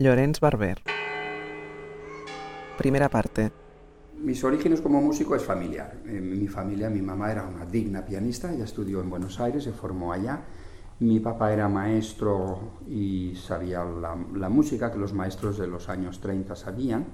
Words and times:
Llorenç 0.00 0.40
Barber. 0.40 0.78
Primera 2.78 3.10
parte. 3.10 3.52
Mis 4.16 4.42
orígenes 4.44 4.80
como 4.80 5.02
músico 5.02 5.36
es 5.36 5.44
familiar. 5.44 5.98
En 6.06 6.38
mi 6.38 6.48
familia, 6.48 6.88
mi 6.88 7.02
mamá 7.02 7.30
era 7.30 7.44
una 7.44 7.66
digna 7.66 8.02
pianista, 8.02 8.50
ella 8.50 8.64
estudió 8.64 9.02
en 9.02 9.10
Buenos 9.10 9.38
Aires, 9.40 9.64
se 9.64 9.72
formó 9.72 10.14
allá. 10.14 10.40
Mi 11.00 11.20
papá 11.20 11.52
era 11.52 11.68
maestro 11.68 12.78
y 12.88 13.34
sabía 13.36 13.84
la, 13.84 14.16
la 14.36 14.48
música 14.48 14.90
que 14.90 14.96
los 14.96 15.12
maestros 15.12 15.58
de 15.58 15.66
los 15.66 15.90
años 15.90 16.18
30 16.18 16.56
sabían. 16.56 17.04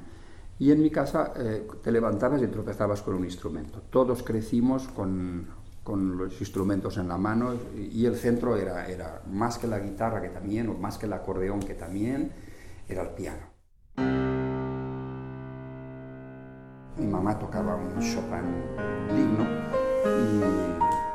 Y 0.60 0.70
en 0.70 0.80
mi 0.80 0.90
casa 0.90 1.32
eh, 1.36 1.66
te 1.82 1.90
levantabas 1.90 2.40
y 2.40 2.46
tropezabas 2.46 3.02
con 3.02 3.14
un 3.14 3.24
instrumento. 3.24 3.82
Todos 3.90 4.22
crecimos 4.22 4.86
con, 4.86 5.48
con, 5.82 6.16
los 6.16 6.40
instrumentos 6.40 6.98
en 6.98 7.08
la 7.08 7.18
mano 7.18 7.52
y 7.74 8.06
el 8.06 8.14
centro 8.14 8.56
era, 8.56 8.86
era 8.86 9.22
más 9.28 9.58
que 9.58 9.66
la 9.66 9.80
guitarra 9.80 10.22
que 10.22 10.28
también, 10.28 10.68
o 10.68 10.74
más 10.74 10.98
que 10.98 11.06
el 11.06 11.14
acordeón 11.14 11.58
que 11.58 11.74
también, 11.74 12.30
era 12.88 13.02
el 13.02 13.10
piano. 13.10 13.56
Mi 16.96 17.06
mamá 17.06 17.38
tocaba 17.38 17.76
un 17.76 18.00
Chopin 18.00 18.64
digno 19.14 19.44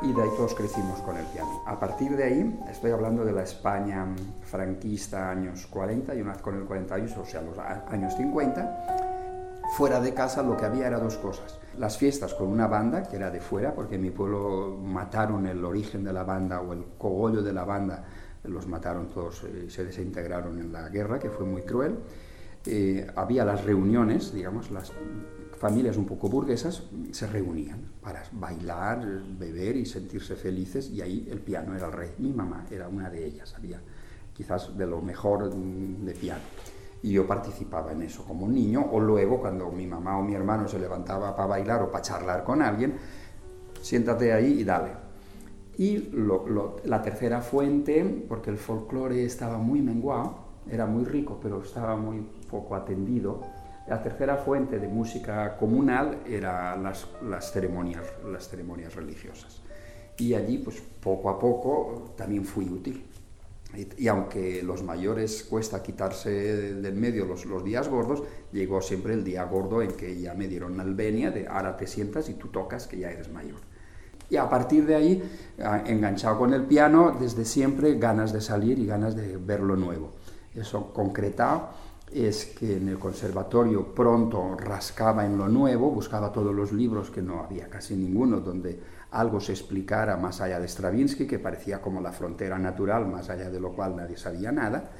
y, 0.02 0.12
de 0.12 0.22
ahí 0.22 0.28
todos 0.36 0.54
crecimos 0.54 1.00
con 1.00 1.16
el 1.16 1.24
piano. 1.26 1.62
A 1.66 1.78
partir 1.78 2.16
de 2.16 2.24
ahí, 2.24 2.60
estoy 2.70 2.90
hablando 2.90 3.24
de 3.24 3.32
la 3.32 3.42
España 3.42 4.06
franquista 4.42 5.30
años 5.30 5.66
40 5.68 6.14
y 6.14 6.20
una 6.20 6.32
vez 6.32 6.42
con 6.42 6.56
el 6.56 6.64
48, 6.64 7.20
o 7.20 7.24
sea, 7.24 7.40
los 7.40 7.58
años 7.58 8.14
50, 8.16 9.62
fuera 9.76 10.00
de 10.00 10.12
casa 10.12 10.42
lo 10.42 10.56
que 10.56 10.66
había 10.66 10.86
era 10.86 10.98
dos 10.98 11.16
cosas. 11.16 11.58
Las 11.78 11.96
fiestas 11.96 12.34
con 12.34 12.48
una 12.48 12.66
banda, 12.66 13.04
que 13.04 13.16
era 13.16 13.30
de 13.30 13.40
fuera, 13.40 13.74
porque 13.74 13.94
en 13.94 14.02
mi 14.02 14.10
pueblo 14.10 14.76
mataron 14.82 15.46
el 15.46 15.64
origen 15.64 16.04
de 16.04 16.12
la 16.12 16.24
banda 16.24 16.60
o 16.60 16.72
el 16.74 16.84
cogollo 16.98 17.42
de 17.42 17.52
la 17.52 17.64
banda, 17.64 18.04
los 18.44 18.66
mataron 18.66 19.08
todos 19.08 19.44
y 19.44 19.70
se 19.70 19.84
desintegraron 19.84 20.58
en 20.58 20.72
la 20.72 20.88
guerra, 20.88 21.18
que 21.18 21.30
fue 21.30 21.46
muy 21.46 21.62
cruel. 21.62 21.98
Eh, 22.66 23.06
había 23.16 23.44
las 23.44 23.64
reuniones, 23.64 24.32
digamos, 24.32 24.70
las 24.70 24.92
familias 25.62 25.96
un 25.96 26.06
poco 26.06 26.28
burguesas 26.28 26.82
se 27.12 27.26
reunían 27.28 27.92
para 28.00 28.24
bailar, 28.32 29.06
beber 29.38 29.76
y 29.76 29.86
sentirse 29.86 30.34
felices 30.34 30.90
y 30.90 31.00
ahí 31.02 31.28
el 31.30 31.40
piano 31.40 31.76
era 31.76 31.86
el 31.86 31.92
rey. 31.92 32.10
Mi 32.18 32.32
mamá 32.32 32.66
era 32.70 32.88
una 32.88 33.08
de 33.10 33.24
ellas, 33.24 33.54
había 33.56 33.80
quizás 34.34 34.76
de 34.76 34.86
lo 34.86 35.00
mejor 35.00 35.54
de 35.54 36.14
piano. 36.14 36.42
Y 37.02 37.12
yo 37.12 37.26
participaba 37.26 37.92
en 37.92 38.02
eso 38.02 38.24
como 38.24 38.48
niño 38.48 38.84
o 38.90 39.00
luego 39.00 39.40
cuando 39.40 39.70
mi 39.70 39.86
mamá 39.86 40.18
o 40.18 40.22
mi 40.22 40.34
hermano 40.34 40.68
se 40.68 40.78
levantaba 40.78 41.34
para 41.36 41.48
bailar 41.48 41.82
o 41.82 41.90
para 41.90 42.02
charlar 42.02 42.44
con 42.44 42.62
alguien, 42.62 42.96
siéntate 43.80 44.32
ahí 44.32 44.60
y 44.60 44.64
dale. 44.64 45.01
Y 45.78 46.10
la 46.84 47.02
tercera 47.02 47.40
fuente, 47.40 48.04
porque 48.28 48.50
el 48.50 48.58
folclore 48.58 49.24
estaba 49.24 49.58
muy 49.58 49.80
menguado, 49.80 50.36
era 50.70 50.86
muy 50.86 51.04
rico, 51.04 51.38
pero 51.42 51.62
estaba 51.62 51.96
muy 51.96 52.26
poco 52.50 52.74
atendido, 52.74 53.40
la 53.88 54.00
tercera 54.00 54.36
fuente 54.36 54.78
de 54.78 54.86
música 54.86 55.56
comunal 55.56 56.18
eran 56.26 56.82
las, 56.84 57.52
ceremonias, 57.52 58.04
las 58.30 58.48
ceremonias 58.48 58.94
religiosas. 58.94 59.60
Y 60.18 60.34
allí, 60.34 60.58
pues 60.58 60.80
poco 61.00 61.30
a 61.30 61.38
poco, 61.38 62.12
también 62.16 62.44
fui 62.44 62.68
útil. 62.68 63.04
Y, 63.76 64.04
y 64.04 64.08
aunque 64.08 64.62
los 64.62 64.82
mayores 64.82 65.42
cuesta 65.44 65.82
quitarse 65.82 66.30
del 66.30 66.94
medio 66.94 67.24
los, 67.24 67.64
días 67.64 67.88
gordos, 67.88 68.22
llegó 68.52 68.80
siempre 68.82 69.14
el 69.14 69.24
día 69.24 69.44
gordo 69.44 69.82
en 69.82 69.92
que 69.92 70.20
ya 70.20 70.34
me 70.34 70.46
dieron 70.46 70.78
albenia 70.78 71.30
de 71.30 71.48
ahora 71.48 71.76
te 71.76 71.86
sientas 71.86 72.28
y 72.28 72.34
tú 72.34 72.48
tocas 72.48 72.86
que 72.86 72.98
ya 72.98 73.10
eres 73.10 73.32
mayor. 73.32 73.58
Y 74.32 74.38
a 74.38 74.48
partir 74.48 74.86
de 74.86 74.94
ahí, 74.94 75.22
enganchado 75.84 76.38
con 76.38 76.54
el 76.54 76.62
piano, 76.62 77.14
desde 77.20 77.44
siempre 77.44 77.98
ganas 77.98 78.32
de 78.32 78.40
salir 78.40 78.78
y 78.78 78.86
ganas 78.86 79.14
de 79.14 79.36
ver 79.36 79.60
lo 79.60 79.76
nuevo. 79.76 80.12
Eso 80.54 80.90
concretado 80.94 81.68
es 82.10 82.46
que 82.46 82.78
en 82.78 82.88
el 82.88 82.98
conservatorio 82.98 83.94
pronto 83.94 84.56
rascaba 84.56 85.26
en 85.26 85.36
lo 85.36 85.48
nuevo, 85.48 85.90
buscaba 85.90 86.32
todos 86.32 86.54
los 86.54 86.72
libros, 86.72 87.10
que 87.10 87.20
no 87.20 87.40
había 87.40 87.68
casi 87.68 87.94
ninguno, 87.94 88.40
donde 88.40 88.80
algo 89.10 89.38
se 89.38 89.52
explicara 89.52 90.16
más 90.16 90.40
allá 90.40 90.58
de 90.58 90.66
Stravinsky, 90.66 91.26
que 91.26 91.38
parecía 91.38 91.82
como 91.82 92.00
la 92.00 92.12
frontera 92.12 92.58
natural, 92.58 93.06
más 93.06 93.28
allá 93.28 93.50
de 93.50 93.60
lo 93.60 93.72
cual 93.74 93.96
nadie 93.96 94.16
sabía 94.16 94.50
nada. 94.50 94.92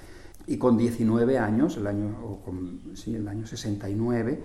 Y 0.46 0.58
con 0.58 0.76
19 0.76 1.38
años, 1.38 1.78
el 1.78 1.86
año, 1.86 2.18
o 2.22 2.44
con, 2.44 2.94
sí, 2.96 3.14
el 3.14 3.26
año 3.26 3.46
69, 3.46 4.42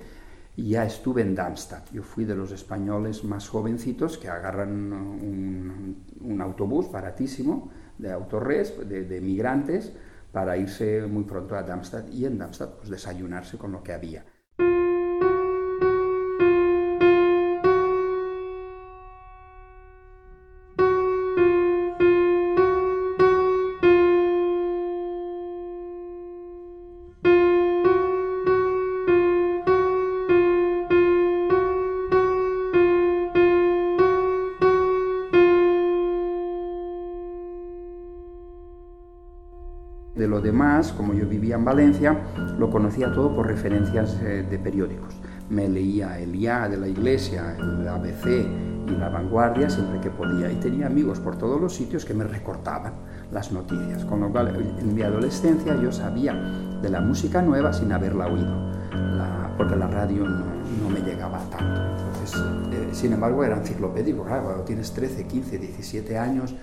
ya 0.57 0.85
estuve 0.85 1.21
en 1.21 1.35
Darmstadt. 1.35 1.91
Yo 1.91 2.01
fui 2.01 2.25
de 2.25 2.35
los 2.35 2.51
españoles 2.51 3.23
más 3.23 3.47
jovencitos 3.47 4.17
que 4.17 4.27
agarran 4.27 4.91
un, 4.91 6.03
un 6.21 6.41
autobús 6.41 6.91
baratísimo 6.91 7.71
de 7.97 8.11
autorres, 8.11 8.73
de, 8.89 9.05
de 9.05 9.21
migrantes, 9.21 9.93
para 10.31 10.57
irse 10.57 11.05
muy 11.07 11.23
pronto 11.23 11.55
a 11.55 11.63
Darmstadt 11.63 12.11
y 12.11 12.25
en 12.25 12.37
Darmstadt 12.37 12.77
pues, 12.77 12.89
desayunarse 12.89 13.57
con 13.57 13.71
lo 13.71 13.83
que 13.83 13.93
había. 13.93 14.25
Demás, 40.47 40.93
como 40.93 41.13
yo 41.13 41.27
vivía 41.27 41.55
en 41.55 41.65
Valencia, 41.65 42.17
lo 42.57 42.69
conocía 42.69 43.11
todo 43.11 43.35
por 43.35 43.47
referencias 43.47 44.17
eh, 44.23 44.45
de 44.49 44.57
periódicos. 44.57 45.13
Me 45.49 45.67
leía 45.67 46.19
el 46.19 46.35
IA 46.35 46.69
de 46.69 46.77
la 46.77 46.87
Iglesia, 46.87 47.55
el 47.59 47.87
ABC 47.87 48.25
y 48.87 48.91
la 48.91 49.09
Vanguardia 49.09 49.69
siempre 49.69 49.99
que 49.99 50.09
podía 50.09 50.49
y 50.49 50.55
tenía 50.55 50.87
amigos 50.87 51.19
por 51.19 51.37
todos 51.37 51.59
los 51.59 51.75
sitios 51.75 52.05
que 52.05 52.13
me 52.13 52.23
recortaban 52.23 52.93
las 53.31 53.51
noticias. 53.51 54.05
Con 54.05 54.21
lo 54.21 54.31
cual, 54.31 54.47
en 54.79 54.95
mi 54.95 55.01
adolescencia 55.01 55.75
yo 55.75 55.91
sabía 55.91 56.33
de 56.81 56.89
la 56.89 57.01
música 57.01 57.41
nueva 57.41 57.73
sin 57.73 57.91
haberla 57.91 58.27
oído, 58.27 58.71
porque 59.57 59.75
la 59.75 59.87
radio 59.87 60.25
no, 60.25 60.89
me 60.89 61.01
llegaba 61.01 61.39
tanto. 61.49 61.81
Eh, 62.71 62.89
sin 62.93 63.13
embargo, 63.13 63.43
era 63.43 63.57
enciclopédico. 63.57 64.23
Claro, 64.23 64.43
cuando 64.45 64.63
tienes 64.63 64.93
13, 64.93 65.27
15, 65.27 65.57
17 65.57 66.17
años 66.17 66.55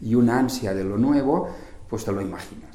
y 0.00 0.14
una 0.14 0.38
ansia 0.38 0.74
de 0.74 0.84
lo 0.84 0.96
nuevo, 0.96 1.48
pues 1.88 2.04
te 2.04 2.12
lo 2.12 2.20
imaginas. 2.20 2.71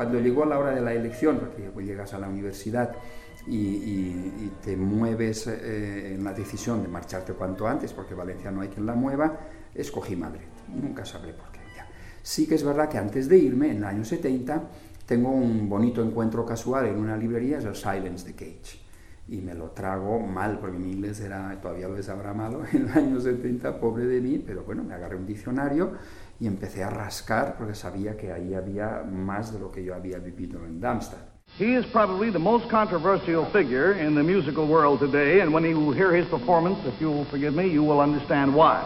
Cuando 0.00 0.18
llegó 0.18 0.46
la 0.46 0.58
hora 0.58 0.70
de 0.70 0.80
la 0.80 0.94
elección, 0.94 1.38
porque 1.38 1.64
pues 1.64 1.86
llegas 1.86 2.14
a 2.14 2.18
la 2.18 2.26
universidad 2.26 2.92
y, 3.46 3.54
y, 3.54 4.34
y 4.40 4.52
te 4.64 4.74
mueves 4.74 5.46
eh, 5.46 6.14
en 6.14 6.24
la 6.24 6.32
decisión 6.32 6.80
de 6.80 6.88
marcharte 6.88 7.34
cuanto 7.34 7.68
antes, 7.68 7.92
porque 7.92 8.14
Valencia 8.14 8.50
no 8.50 8.62
hay 8.62 8.68
quien 8.68 8.86
la 8.86 8.94
mueva, 8.94 9.38
escogí 9.74 10.16
Madrid. 10.16 10.46
Nunca 10.74 11.04
sabré 11.04 11.34
por 11.34 11.52
qué. 11.52 11.60
Ya. 11.76 11.86
Sí 12.22 12.46
que 12.46 12.54
es 12.54 12.64
verdad 12.64 12.88
que 12.88 12.96
antes 12.96 13.28
de 13.28 13.36
irme, 13.36 13.72
en 13.72 13.76
el 13.76 13.84
año 13.84 14.02
70, 14.02 14.62
tengo 15.04 15.32
un 15.32 15.68
bonito 15.68 16.02
encuentro 16.02 16.46
casual 16.46 16.86
en 16.86 16.96
una 16.96 17.14
librería, 17.14 17.58
es 17.58 17.66
el 17.66 17.76
Silence 17.76 18.24
the 18.24 18.32
Cage. 18.32 18.80
Y 19.28 19.42
me 19.42 19.52
lo 19.52 19.72
trago 19.72 20.18
mal, 20.18 20.60
porque 20.60 20.78
mi 20.78 20.92
inglés 20.92 21.20
era, 21.20 21.60
todavía 21.60 21.88
lo 21.88 22.02
sabrá 22.02 22.32
malo, 22.32 22.62
en 22.72 22.88
el 22.88 22.88
año 22.88 23.20
70, 23.20 23.78
pobre 23.78 24.06
de 24.06 24.22
mí, 24.22 24.42
pero 24.46 24.64
bueno, 24.64 24.82
me 24.82 24.94
agarré 24.94 25.16
un 25.16 25.26
diccionario 25.26 25.92
y 26.40 26.46
empecé 26.46 26.82
a 26.82 26.90
rascar 26.90 27.56
porque 27.56 27.74
sabía 27.74 28.16
que 28.16 28.32
ahí 28.32 28.54
había 28.54 29.04
más 29.08 29.52
de 29.52 29.58
lo 29.58 29.70
que 29.70 29.84
yo 29.84 29.94
había 29.94 30.18
vivido 30.18 30.64
en 30.64 30.80
Darmstadt. 30.80 31.20
He 31.58 31.74
is 31.74 31.84
probably 31.86 32.30
the 32.30 32.38
most 32.38 32.68
controversial 32.70 33.44
figure 33.46 33.92
in 33.92 34.14
the 34.14 34.22
musical 34.22 34.66
world 34.66 35.00
today, 35.00 35.40
and 35.40 35.52
when 35.52 35.64
you 35.64 35.90
hear 35.92 36.14
his 36.14 36.26
performance, 36.28 36.78
if 36.86 36.98
you 37.00 37.10
will 37.10 37.24
forgive 37.24 37.54
me, 37.54 37.68
you 37.68 37.82
will 37.82 38.00
understand 38.00 38.54
why. 38.54 38.82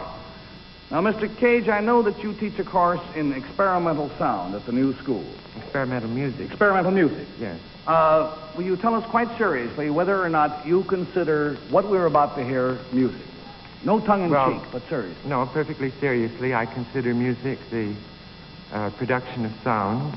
Now, 0.91 1.01
Mr. 1.01 1.29
Cage, 1.37 1.69
I 1.69 1.79
know 1.79 2.01
that 2.01 2.21
you 2.23 2.33
teach 2.33 2.59
a 2.59 2.63
course 2.63 3.01
in 3.15 3.33
experimental 3.33 4.09
sound 4.17 4.55
at 4.55 4.65
the 4.65 4.71
new 4.71 4.93
school. 4.95 5.23
Experimental 5.57 6.09
music. 6.09 6.49
Experimental 6.49 6.91
music. 6.91 7.27
Yes. 7.39 7.59
Uh, 7.87 8.35
will 8.55 8.63
you 8.63 8.75
tell 8.77 8.95
us 8.95 9.07
quite 9.09 9.35
seriously 9.37 9.89
whether 9.89 10.21
or 10.21 10.29
not 10.29 10.65
you 10.65 10.83
consider 10.85 11.55
what 11.69 11.89
we're 11.89 12.07
about 12.07 12.35
to 12.35 12.43
hear 12.43 12.79
music? 12.91 13.21
No 13.85 13.99
tongue 13.99 14.23
in 14.25 14.31
Well, 14.31 14.51
cheek, 14.51 14.63
but 14.71 14.81
serious. 14.89 15.15
No, 15.25 15.45
perfectly 15.45 15.91
seriously, 15.99 16.55
I 16.55 16.65
consider 16.65 17.13
music 17.13 17.59
the 17.69 17.93
uh, 18.73 18.89
production 18.97 19.45
of 19.45 19.51
sound. 19.63 20.11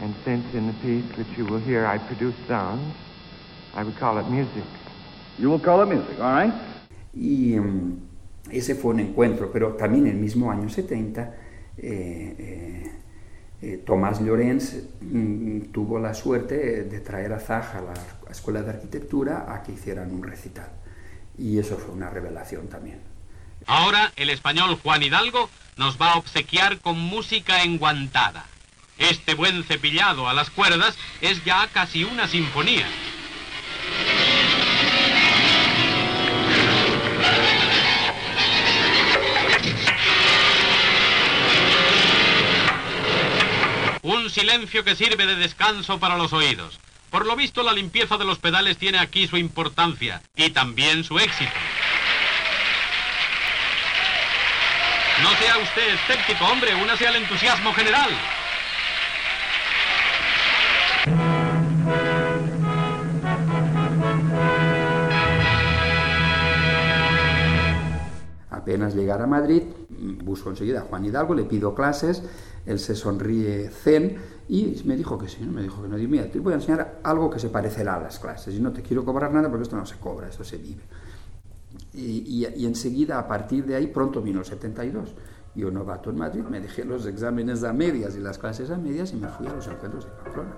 And 0.00 0.14
since 0.24 0.44
in 0.54 0.68
the 0.68 0.72
piece 0.74 1.04
which 1.18 1.36
you 1.36 1.44
will 1.44 1.58
hear 1.58 1.84
I 1.84 1.98
produce 1.98 2.34
sounds, 2.46 2.94
I 3.74 3.82
would 3.82 3.98
call 3.98 4.16
it 4.18 4.26
music. 4.30 4.64
You 5.38 5.50
will 5.50 5.58
call 5.58 5.82
it 5.82 5.86
music, 5.86 6.18
all 6.18 6.32
right? 6.32 6.52
Y, 7.14 7.56
mm, 7.58 7.98
ese 8.50 8.74
fue 8.74 8.92
un 8.92 9.00
encuentro, 9.00 9.50
pero 9.52 9.74
también 9.74 10.06
en 10.06 10.12
el 10.12 10.18
mismo 10.18 10.50
año 10.50 10.70
70, 10.70 11.34
eh, 11.76 12.90
eh, 13.60 13.82
Tomás 13.84 14.20
Llorens 14.20 14.82
mm, 15.00 15.72
tuvo 15.72 15.98
la 15.98 16.14
suerte 16.14 16.84
de 16.84 17.00
traer 17.00 17.34
a 17.34 17.38
Zaja 17.38 17.78
a 17.78 17.82
la 17.82 17.94
Escuela 18.30 18.62
de 18.62 18.70
Arquitectura 18.70 19.52
a 19.52 19.62
que 19.62 19.72
hicieran 19.72 20.10
un 20.10 20.22
recital. 20.22 20.70
Y 21.38 21.58
eso 21.58 21.76
fue 21.78 21.94
una 21.94 22.10
revelación 22.10 22.68
también. 22.68 23.00
Ahora 23.66 24.12
el 24.16 24.30
español 24.30 24.78
Juan 24.82 25.02
Hidalgo 25.02 25.48
nos 25.76 26.00
va 26.00 26.12
a 26.12 26.16
obsequiar 26.16 26.78
con 26.78 26.98
música 26.98 27.62
enguantada. 27.62 28.46
Este 28.98 29.34
buen 29.34 29.62
cepillado 29.62 30.28
a 30.28 30.34
las 30.34 30.50
cuerdas 30.50 30.96
es 31.20 31.44
ya 31.44 31.68
casi 31.68 32.02
una 32.02 32.26
sinfonía. 32.26 32.86
Un 44.02 44.30
silencio 44.30 44.82
que 44.84 44.96
sirve 44.96 45.26
de 45.26 45.36
descanso 45.36 46.00
para 46.00 46.16
los 46.16 46.32
oídos. 46.32 46.80
Por 47.10 47.26
lo 47.26 47.36
visto, 47.36 47.62
la 47.62 47.72
limpieza 47.72 48.16
de 48.16 48.24
los 48.24 48.38
pedales 48.38 48.76
tiene 48.76 48.98
aquí 48.98 49.26
su 49.26 49.36
importancia 49.36 50.22
y 50.36 50.50
también 50.50 51.04
su 51.04 51.18
éxito. 51.18 51.52
No 55.22 55.30
sea 55.36 55.58
usted 55.58 55.94
escéptico, 55.94 56.44
hombre, 56.44 56.74
únase 56.74 57.06
al 57.06 57.16
entusiasmo 57.16 57.72
general. 57.72 58.10
Apenas 68.68 68.94
llegar 68.94 69.22
a 69.22 69.26
Madrid, 69.26 69.62
busco 70.22 70.50
enseguida 70.50 70.80
a 70.80 70.82
Juan 70.82 71.02
Hidalgo, 71.02 71.32
le 71.32 71.44
pido 71.44 71.74
clases, 71.74 72.22
él 72.66 72.78
se 72.78 72.94
sonríe 72.94 73.70
zen 73.70 74.18
y 74.46 74.82
me 74.84 74.94
dijo 74.94 75.16
que 75.16 75.26
sí, 75.26 75.42
me 75.42 75.62
dijo 75.62 75.82
que 75.82 75.88
no. 75.88 75.96
Digo, 75.96 76.10
mira, 76.10 76.30
te 76.30 76.38
voy 76.38 76.52
a 76.52 76.56
enseñar 76.56 77.00
algo 77.02 77.30
que 77.30 77.38
se 77.38 77.48
parecerá 77.48 77.94
a 77.94 78.02
las 78.02 78.18
clases 78.18 78.54
y 78.54 78.60
no 78.60 78.70
te 78.70 78.82
quiero 78.82 79.06
cobrar 79.06 79.32
nada 79.32 79.48
porque 79.48 79.62
esto 79.62 79.74
no 79.74 79.86
se 79.86 79.96
cobra, 79.96 80.28
esto 80.28 80.44
se 80.44 80.58
vive. 80.58 80.82
Y, 81.94 82.44
enseguida, 82.66 83.18
a 83.18 83.26
partir 83.26 83.64
de 83.64 83.74
ahí, 83.74 83.86
pronto 83.86 84.20
vino 84.20 84.40
el 84.40 84.44
72. 84.44 85.14
Yo 85.54 85.70
novato 85.70 86.10
en 86.10 86.18
Madrid, 86.18 86.42
me 86.42 86.60
dejé 86.60 86.84
los 86.84 87.06
exámenes 87.06 87.64
a 87.64 87.72
medias 87.72 88.16
y 88.16 88.20
las 88.20 88.36
clases 88.36 88.70
a 88.70 88.76
medias 88.76 89.14
y 89.14 89.16
me 89.16 89.28
fui 89.28 89.46
a 89.46 89.54
los 89.54 89.66
encuentros 89.66 90.04
de 90.04 90.10
Pamplona, 90.10 90.52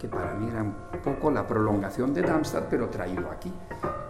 que 0.00 0.08
para 0.08 0.34
mí 0.34 0.48
era 0.50 0.64
un 0.64 0.74
poco 1.04 1.30
la 1.30 1.46
prolongación 1.46 2.12
de 2.12 2.22
Darmstadt, 2.22 2.66
pero 2.68 2.88
traído 2.88 3.30
aquí, 3.30 3.52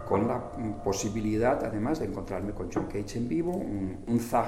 con 0.08 0.29
la 0.29 0.41
posibilidad 0.85 1.64
además 1.64 1.99
de 1.99 2.06
encontrarme 2.06 2.53
con 2.53 2.70
John 2.73 2.87
Cage 2.87 3.19
en 3.19 3.29
vivo, 3.29 3.53
un, 3.53 4.05
un 4.06 4.20
Zag 4.20 4.47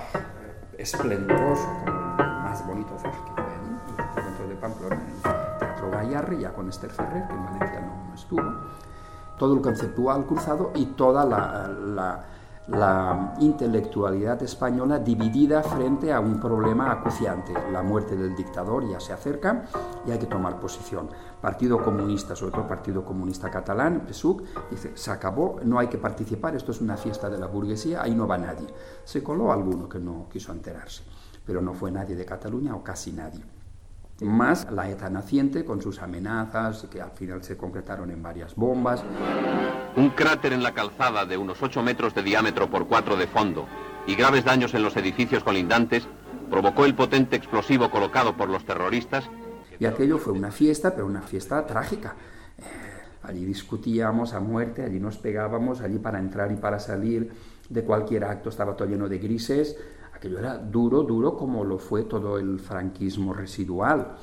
esplendoroso, 0.77 1.69
como 1.85 1.97
el 2.19 2.43
más 2.43 2.67
bonito 2.67 2.97
Zag 2.99 3.13
que 3.13 3.33
fue 3.33 3.43
allí, 3.43 3.67
en 3.67 3.95
el 3.95 4.09
encuentro 4.09 4.49
de 4.49 4.55
Pamplona, 4.55 4.95
en 4.95 5.11
el 5.11 5.59
Teatro 5.59 5.91
Gallarre, 5.91 6.41
ya 6.41 6.53
con 6.53 6.69
Esther 6.69 6.91
Ferrer, 6.91 7.27
que 7.27 7.35
en 7.35 7.45
Valencia 7.45 7.81
no, 7.81 8.09
no 8.09 8.15
estuvo. 8.15 8.43
Todo 9.37 9.55
el 9.55 9.61
conceptual 9.61 10.27
cruzado 10.27 10.73
y 10.75 10.87
toda 10.87 11.25
la, 11.25 12.25
intelectualidad 13.41 14.43
española 14.43 14.99
dividida 14.99 15.63
frente 15.63 16.13
a 16.13 16.21
un 16.21 16.39
problema 16.39 16.93
acuciante. 16.93 17.53
La 17.73 17.83
muerte 17.83 18.17
del 18.17 18.37
dictador 18.37 18.89
ya 18.89 19.01
se 19.01 19.13
acerca 19.13 19.65
y 20.07 20.11
hay 20.11 20.19
que 20.19 20.27
tomar 20.27 20.61
posición. 20.61 21.09
Partido 21.41 21.83
Comunista, 21.83 22.37
sobre 22.37 22.53
todo 22.53 22.67
Partido 22.67 23.05
Comunista 23.05 23.51
Catalán, 23.51 24.05
PSUC, 24.07 24.43
dice, 24.71 24.93
se 24.95 25.11
acabó, 25.11 25.61
no 25.65 25.79
hay 25.79 25.89
que 25.89 25.99
participar, 25.99 26.57
esto 26.57 26.73
es 26.73 26.81
una 26.81 26.97
fiesta 26.97 27.31
de 27.31 27.39
la 27.39 27.47
burguesía, 27.47 28.03
ahí 28.03 28.15
no 28.15 28.27
va 28.27 28.37
nadie. 28.37 28.67
Se 29.05 29.23
coló 29.23 29.53
alguno 29.53 29.89
que 29.89 29.99
no 29.99 30.29
quiso 30.31 30.53
enterarse, 30.53 31.05
pero 31.47 31.63
no 31.63 31.73
fue 31.75 31.91
nadie 31.91 32.17
de 32.17 32.25
Cataluña 32.25 32.75
o 32.75 32.83
casi 32.83 33.13
nadie 33.13 33.58
más 34.21 34.71
la 34.71 34.91
ETA 34.91 35.11
naciente 35.11 35.65
con 35.65 35.81
sus 35.81 36.03
amenazas 36.03 36.87
que 36.91 37.01
al 37.01 37.13
final 37.13 37.43
se 37.43 37.57
concretaron 37.57 38.11
en 38.11 38.23
varias 38.23 38.55
bombas. 38.55 39.05
Un 39.97 40.11
cráter 40.11 40.53
en 40.53 40.63
la 40.63 40.75
calzada 40.75 41.25
de 41.25 41.37
unos 41.37 41.63
8 41.63 41.83
metros 41.83 42.15
de 42.15 42.23
diámetro 42.23 42.69
por 42.69 42.87
4 42.89 43.17
de 43.17 43.27
fondo 43.27 43.67
y 44.07 44.15
graves 44.15 44.45
daños 44.45 44.75
en 44.75 44.83
los 44.83 44.97
edificios 44.97 45.45
colindantes 45.45 46.09
provocó 46.51 46.85
el 46.85 46.95
potente 46.95 47.37
explosivo 47.37 47.91
colocado 47.91 48.37
por 48.37 48.49
los 48.49 48.65
terroristas. 48.65 49.29
Y 49.79 49.87
aquello 49.87 50.19
fue 50.19 50.33
una 50.33 50.51
fiesta, 50.51 50.95
pero 50.95 51.07
una 51.07 51.23
fiesta 51.23 51.65
trágica. 51.67 52.17
Eh, 52.59 52.63
allí 53.23 53.45
discutíamos 53.45 54.35
a 54.35 54.41
muerte, 54.41 54.83
allí 54.83 54.99
nos 54.99 55.19
pegábamos, 55.19 55.81
allí 55.81 55.99
para 55.99 56.19
entrar 56.19 56.51
y 56.51 56.57
para 56.57 56.81
salir 56.81 57.31
de 57.69 57.85
cualquier 57.85 58.25
acto 58.25 58.49
estaba 58.49 58.77
todo 58.77 58.89
lleno 58.89 59.09
de 59.09 59.19
grises, 59.19 59.77
Aquello 60.19 60.41
era 60.41 60.59
duro, 60.59 61.05
duro 61.05 61.37
como 61.37 61.63
lo 61.63 61.79
fue 61.79 62.03
todo 62.03 62.39
el 62.39 62.59
franquismo 62.59 63.33
residual. 63.33 64.17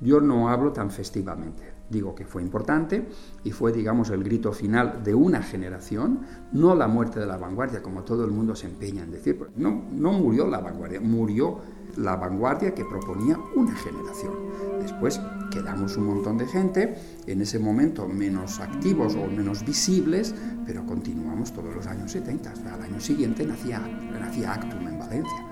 Yo 0.00 0.18
no 0.18 0.48
hablo 0.48 0.72
tan 0.72 0.90
festivamente. 0.90 1.74
Digo 1.92 2.14
que 2.14 2.24
fue 2.24 2.40
importante 2.40 3.06
y 3.44 3.50
fue, 3.50 3.70
digamos, 3.70 4.08
el 4.08 4.24
grito 4.24 4.52
final 4.52 5.02
de 5.04 5.14
una 5.14 5.42
generación, 5.42 6.20
no 6.52 6.74
la 6.74 6.88
muerte 6.88 7.20
de 7.20 7.26
la 7.26 7.36
vanguardia, 7.36 7.82
como 7.82 8.02
todo 8.02 8.24
el 8.24 8.30
mundo 8.30 8.56
se 8.56 8.66
empeña 8.66 9.02
en 9.02 9.10
decir. 9.10 9.38
No, 9.56 9.84
no 9.92 10.12
murió 10.12 10.48
la 10.48 10.60
vanguardia, 10.60 11.02
murió 11.02 11.58
la 11.98 12.16
vanguardia 12.16 12.74
que 12.74 12.86
proponía 12.86 13.38
una 13.54 13.74
generación. 13.74 14.32
Después 14.80 15.20
quedamos 15.50 15.98
un 15.98 16.06
montón 16.06 16.38
de 16.38 16.46
gente, 16.46 16.94
en 17.26 17.42
ese 17.42 17.58
momento 17.58 18.08
menos 18.08 18.58
activos 18.60 19.14
o 19.14 19.26
menos 19.26 19.62
visibles, 19.62 20.34
pero 20.64 20.86
continuamos 20.86 21.52
todos 21.52 21.74
los 21.74 21.86
años 21.86 22.10
70. 22.10 22.54
al 22.72 22.82
año 22.82 23.00
siguiente 23.00 23.44
nacía, 23.44 23.80
nacía 24.18 24.54
Actum 24.54 24.88
en 24.88 24.98
Valencia. 24.98 25.46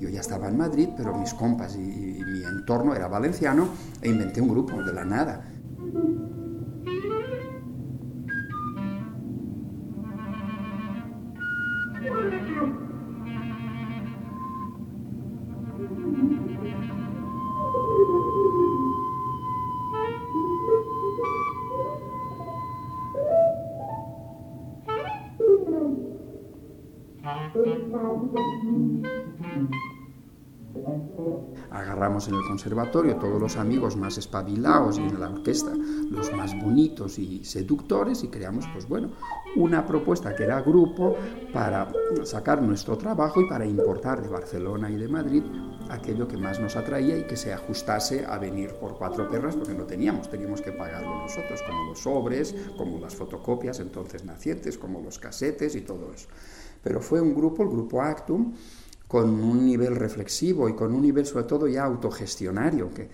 Yo 0.00 0.08
ya 0.08 0.20
estaba 0.20 0.48
en 0.48 0.56
Madrid, 0.56 0.88
pero 0.96 1.16
mis 1.16 1.32
compas 1.34 1.76
y, 1.76 2.18
y 2.18 2.24
mi 2.24 2.42
entorno 2.42 2.94
era 2.94 3.06
valenciano 3.06 3.68
e 4.02 4.10
inventé 4.10 4.40
un 4.40 4.48
grupo 4.48 4.82
de 4.82 4.92
la 4.92 5.04
nada. 5.04 5.53
Agarramos 31.70 32.28
en 32.28 32.34
el 32.34 32.44
conservatorio 32.46 33.16
todos 33.16 33.40
los 33.40 33.56
amigos 33.56 33.96
más 33.96 34.18
espabilados 34.18 34.98
y 34.98 35.02
en 35.02 35.20
la 35.20 35.30
orquesta 35.30 35.72
los 36.10 36.32
más 36.32 36.54
bonitos 36.60 37.18
y 37.18 37.44
seductores 37.44 38.22
y 38.24 38.28
creamos, 38.28 38.66
pues 38.72 38.88
bueno, 38.88 39.10
una 39.56 39.84
propuesta 39.84 40.34
que 40.34 40.44
era 40.44 40.60
grupo 40.62 41.16
para 41.52 41.90
sacar 42.24 42.62
nuestro 42.62 42.96
trabajo 42.96 43.40
y 43.40 43.48
para 43.48 43.66
importar 43.66 44.22
de 44.22 44.28
Barcelona 44.28 44.90
y 44.90 44.96
de 44.96 45.08
Madrid 45.08 45.42
aquello 45.90 46.26
que 46.26 46.36
más 46.36 46.60
nos 46.60 46.76
atraía 46.76 47.18
y 47.18 47.24
que 47.24 47.36
se 47.36 47.52
ajustase 47.52 48.24
a 48.24 48.38
venir 48.38 48.74
por 48.74 48.96
cuatro 48.96 49.28
perras 49.28 49.56
porque 49.56 49.74
no 49.74 49.84
teníamos, 49.84 50.30
teníamos 50.30 50.60
que 50.62 50.72
pagarlo 50.72 51.22
nosotros, 51.22 51.62
como 51.62 51.84
los 51.84 52.00
sobres, 52.00 52.54
como 52.76 52.98
las 52.98 53.14
fotocopias 53.14 53.80
entonces 53.80 54.24
nacientes, 54.24 54.78
como 54.78 55.00
los 55.00 55.18
casetes 55.18 55.74
y 55.74 55.82
todo 55.82 56.12
eso. 56.12 56.28
Pero 56.82 57.00
fue 57.00 57.20
un 57.20 57.34
grupo, 57.34 57.62
el 57.62 57.70
grupo 57.70 58.02
Actum, 58.02 58.54
con 59.14 59.30
un 59.44 59.64
nivel 59.64 59.94
reflexivo 59.94 60.68
y 60.68 60.74
con 60.74 60.92
un 60.92 61.02
nivel 61.02 61.24
sobre 61.24 61.44
todo 61.44 61.68
ya 61.68 61.84
autogestionario, 61.84 62.90
que, 62.92 63.08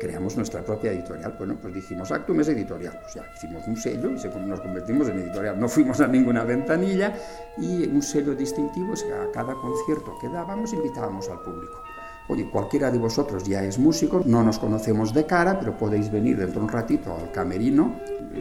creamos 0.00 0.38
nuestra 0.38 0.64
propia 0.64 0.92
editorial. 0.92 1.34
Bueno, 1.36 1.58
pues 1.60 1.74
dijimos, 1.74 2.10
Actum 2.10 2.40
es 2.40 2.48
editorial, 2.48 2.98
pues 3.02 3.12
ya 3.12 3.30
hicimos 3.36 3.62
un 3.66 3.76
sello 3.76 4.08
y 4.08 4.48
nos 4.48 4.60
convertimos 4.62 5.06
en 5.10 5.18
editorial. 5.18 5.60
No 5.60 5.68
fuimos 5.68 6.00
a 6.00 6.06
ninguna 6.06 6.44
ventanilla 6.44 7.14
y 7.58 7.86
un 7.86 8.00
sello 8.00 8.34
distintivo, 8.34 8.94
es 8.94 9.02
que 9.02 9.12
a 9.12 9.30
cada 9.32 9.52
concierto 9.54 10.16
que 10.18 10.30
dábamos 10.30 10.72
invitábamos 10.72 11.28
al 11.28 11.42
público. 11.42 11.93
Oye, 12.28 12.48
cualquiera 12.48 12.90
de 12.90 12.98
vosotros 12.98 13.44
ya 13.44 13.62
es 13.62 13.78
músico, 13.78 14.22
no 14.24 14.42
nos 14.42 14.58
conocemos 14.58 15.12
de 15.12 15.26
cara, 15.26 15.58
pero 15.58 15.76
podéis 15.76 16.10
venir 16.10 16.38
dentro 16.38 16.60
de 16.60 16.66
un 16.66 16.72
ratito 16.72 17.14
al 17.14 17.30
camerino 17.32 17.92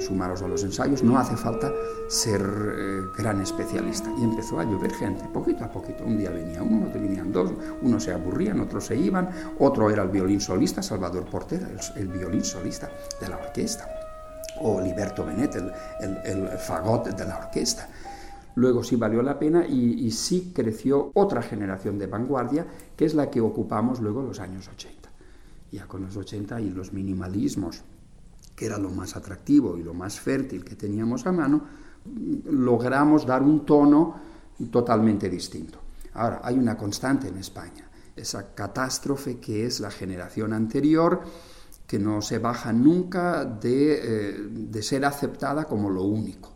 sumaros 0.02 0.42
a 0.42 0.48
los 0.48 0.64
ensayos. 0.64 1.04
No 1.04 1.18
hace 1.18 1.36
falta 1.36 1.72
ser 2.08 2.42
eh, 2.42 3.02
gran 3.18 3.42
especialista. 3.42 4.10
Y 4.20 4.24
empezó 4.24 4.60
a 4.60 4.64
llover 4.64 4.94
gente, 4.94 5.24
poquito 5.26 5.64
a 5.64 5.72
poquito. 5.72 6.04
Un 6.04 6.18
día 6.18 6.30
venía 6.30 6.62
uno, 6.64 6.88
otro 6.88 7.02
venían 7.02 7.32
dos, 7.32 7.52
unos 7.82 8.04
se 8.04 8.14
aburrían, 8.14 8.60
otros 8.60 8.86
se 8.86 8.96
iban, 8.96 9.30
otro 9.60 9.90
era 9.90 10.04
el 10.04 10.10
violín 10.10 10.42
solista, 10.42 10.82
Salvador 10.82 11.26
Portera, 11.26 11.68
el, 11.96 12.08
violín 12.08 12.44
solista 12.44 12.90
de 13.20 13.28
la 13.28 13.38
orquesta, 13.38 13.88
o 14.62 14.80
Liberto 14.80 15.26
Benet, 15.26 15.56
el, 15.56 15.72
el, 16.00 16.18
el 16.26 16.58
fagot 16.58 17.08
de 17.08 17.26
la 17.26 17.38
orquesta. 17.38 17.88
Luego 18.56 18.84
sí 18.84 18.96
valió 18.96 19.22
la 19.24 19.40
pena 19.40 19.66
y, 19.66 20.12
sí 20.12 20.52
creció 20.54 21.12
otra 21.16 21.42
generación 21.42 21.98
de 21.98 22.08
vanguardia, 22.08 22.68
que 22.96 23.06
es 23.06 23.16
la 23.16 23.30
que 23.30 23.42
ocupamos 23.42 24.00
luego 24.00 24.22
los 24.22 24.40
años 24.40 24.68
80. 24.68 25.10
Ya 25.72 25.88
con 25.88 26.04
los 26.04 26.16
80 26.16 26.62
y 26.62 26.70
los 26.70 26.94
minimalismos, 26.94 27.82
que 28.56 28.68
era 28.68 28.78
lo 28.78 28.90
más 28.90 29.16
atractivo 29.16 29.78
y 29.78 29.84
lo 29.84 29.96
más 29.96 30.20
fértil 30.20 30.64
que 30.64 30.76
teníamos 30.76 31.26
a 31.26 31.32
mano, 31.32 31.64
logramos 32.46 33.26
dar 33.26 33.42
un 33.42 33.66
tono 33.66 34.16
totalmente 34.72 35.30
distinto. 35.30 35.80
Ahora, 36.14 36.42
hay 36.44 36.60
una 36.60 36.78
constante 36.78 37.30
en 37.30 37.38
España, 37.38 37.90
esa 38.16 38.54
catástrofe 38.54 39.40
que 39.40 39.66
es 39.66 39.80
la 39.80 39.90
generación 39.90 40.54
anterior, 40.54 41.22
que 41.88 41.98
no 41.98 42.22
se 42.22 42.38
baja 42.38 42.72
nunca 42.72 43.46
de, 43.46 43.94
eh, 43.96 44.48
de 44.48 44.84
ser 44.84 45.06
aceptada 45.06 45.66
como 45.66 45.90
lo 45.90 46.04
único. 46.04 46.53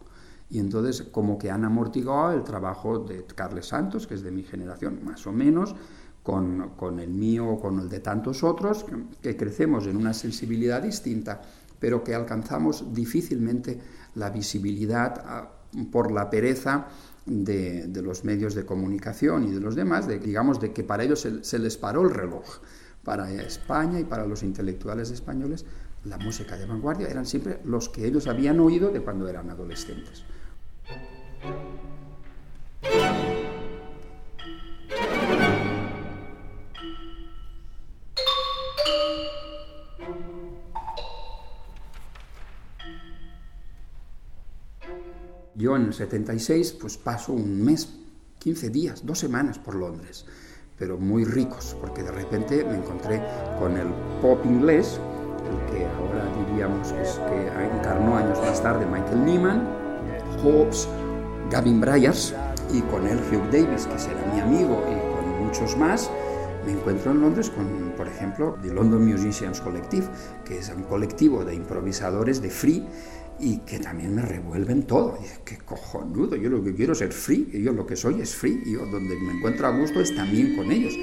Y 0.49 0.59
entonces 0.59 1.03
como 1.11 1.37
que 1.37 1.51
han 1.51 1.65
amortiguado 1.65 2.33
el 2.33 2.43
trabajo 2.43 2.99
de 2.99 3.25
Carles 3.25 3.67
Santos, 3.67 4.07
que 4.07 4.13
es 4.13 4.23
de 4.23 4.31
mi 4.31 4.43
generación, 4.43 5.01
más 5.03 5.27
o 5.27 5.31
menos, 5.31 5.75
con, 6.23 6.71
con 6.75 6.99
el 6.99 7.09
mío 7.09 7.47
o 7.47 7.59
con 7.59 7.79
el 7.79 7.89
de 7.89 7.99
tantos 7.99 8.43
otros, 8.43 8.85
que, 9.21 9.35
crecemos 9.37 9.87
en 9.87 9.97
una 9.97 10.13
sensibilidad 10.13 10.81
distinta, 10.81 11.41
pero 11.79 12.03
que 12.03 12.15
alcanzamos 12.15 12.93
difícilmente 12.93 13.79
la 14.15 14.29
visibilidad 14.29 15.23
ah, 15.25 15.51
por 15.91 16.11
la 16.11 16.29
pereza 16.29 16.87
de, 17.25 17.87
de, 17.87 18.01
los 18.01 18.23
medios 18.23 18.55
de 18.55 18.65
comunicación 18.65 19.43
y 19.45 19.51
de 19.51 19.59
los 19.59 19.75
demás, 19.75 20.07
de, 20.07 20.19
digamos, 20.19 20.59
de 20.59 20.71
que 20.71 20.83
para 20.83 21.03
ellos 21.03 21.21
se, 21.21 21.43
se 21.43 21.59
les 21.59 21.77
paró 21.77 22.01
el 22.01 22.09
reloj. 22.09 22.59
Para 23.03 23.31
España 23.31 23.99
y 24.01 24.03
para 24.03 24.25
los 24.25 24.43
intelectuales 24.43 25.11
españoles, 25.11 25.65
la 26.03 26.17
música 26.17 26.57
de 26.57 26.65
vanguardia 26.65 27.07
eran 27.07 27.25
siempre 27.25 27.61
los 27.63 27.87
que 27.87 28.05
ellos 28.05 28.27
habían 28.27 28.59
oído 28.59 28.91
de 28.91 29.01
cuando 29.01 29.29
eran 29.29 29.49
adolescentes. 29.49 30.25
Yo 45.57 45.75
en 45.75 45.85
el 45.85 45.93
76 45.93 46.77
pues 46.79 46.97
paso 46.97 47.33
un 47.33 47.65
mes, 47.65 47.89
15 48.37 48.69
días, 48.69 49.03
dos 49.03 49.17
semanas 49.17 49.57
por 49.57 49.73
Londres, 49.73 50.23
pero 50.77 50.99
muy 50.99 51.25
ricos, 51.25 51.75
porque 51.81 52.03
de 52.03 52.11
repente 52.11 52.63
me 52.63 52.75
encontré 52.75 53.23
con 53.57 53.75
el 53.75 53.87
pop 54.21 54.45
inglés, 54.45 54.99
el 55.49 55.73
que 55.73 55.83
ahora 55.83 56.31
diríamos 56.45 56.91
es 56.91 57.19
que 57.27 57.47
encarnó 57.47 58.17
años 58.17 58.39
más 58.39 58.61
tarde 58.61 58.85
Michael 58.85 59.25
Nyman, 59.25 59.67
Hobbes, 60.43 60.87
Gavin 61.49 61.81
Bryars 61.81 62.35
y 62.71 62.81
con 62.81 63.07
él 63.07 63.17
Hugh 63.17 63.49
Davis, 63.51 63.87
que 63.87 63.97
será 63.97 64.31
mi 64.31 64.39
amigo, 64.39 64.83
y 64.87 65.15
con 65.15 65.43
muchos 65.43 65.75
más, 65.75 66.11
me 66.67 66.73
encuentro 66.73 67.09
en 67.11 67.21
Londres 67.21 67.49
con, 67.49 67.93
por 67.97 68.07
ejemplo, 68.07 68.59
The 68.61 68.71
London 68.75 69.07
Musicians 69.07 69.59
Collective, 69.61 70.05
que 70.45 70.59
es 70.59 70.69
un 70.69 70.83
colectivo 70.83 71.43
de 71.43 71.55
improvisadores 71.55 72.43
de 72.43 72.51
free 72.51 72.85
y 73.39 73.59
que 73.59 73.79
también 73.79 74.15
me 74.15 74.21
revuelven 74.21 74.83
todo. 74.83 75.17
Y 75.21 75.27
qué 75.45 75.57
cojonudo, 75.57 76.35
yo 76.35 76.49
lo 76.49 76.63
que 76.63 76.73
quiero 76.73 76.93
es 76.93 76.99
ser 76.99 77.11
free, 77.11 77.49
y 77.53 77.63
yo 77.63 77.73
lo 77.73 77.85
que 77.85 77.95
soy 77.95 78.21
es 78.21 78.35
free, 78.35 78.61
y 78.65 78.73
yo 78.73 78.85
donde 78.85 79.15
me 79.15 79.33
encuentro 79.33 79.67
a 79.67 79.71
gusto 79.71 79.99
es 80.01 80.15
también 80.15 80.55
con 80.55 80.71
ellos. 80.71 80.93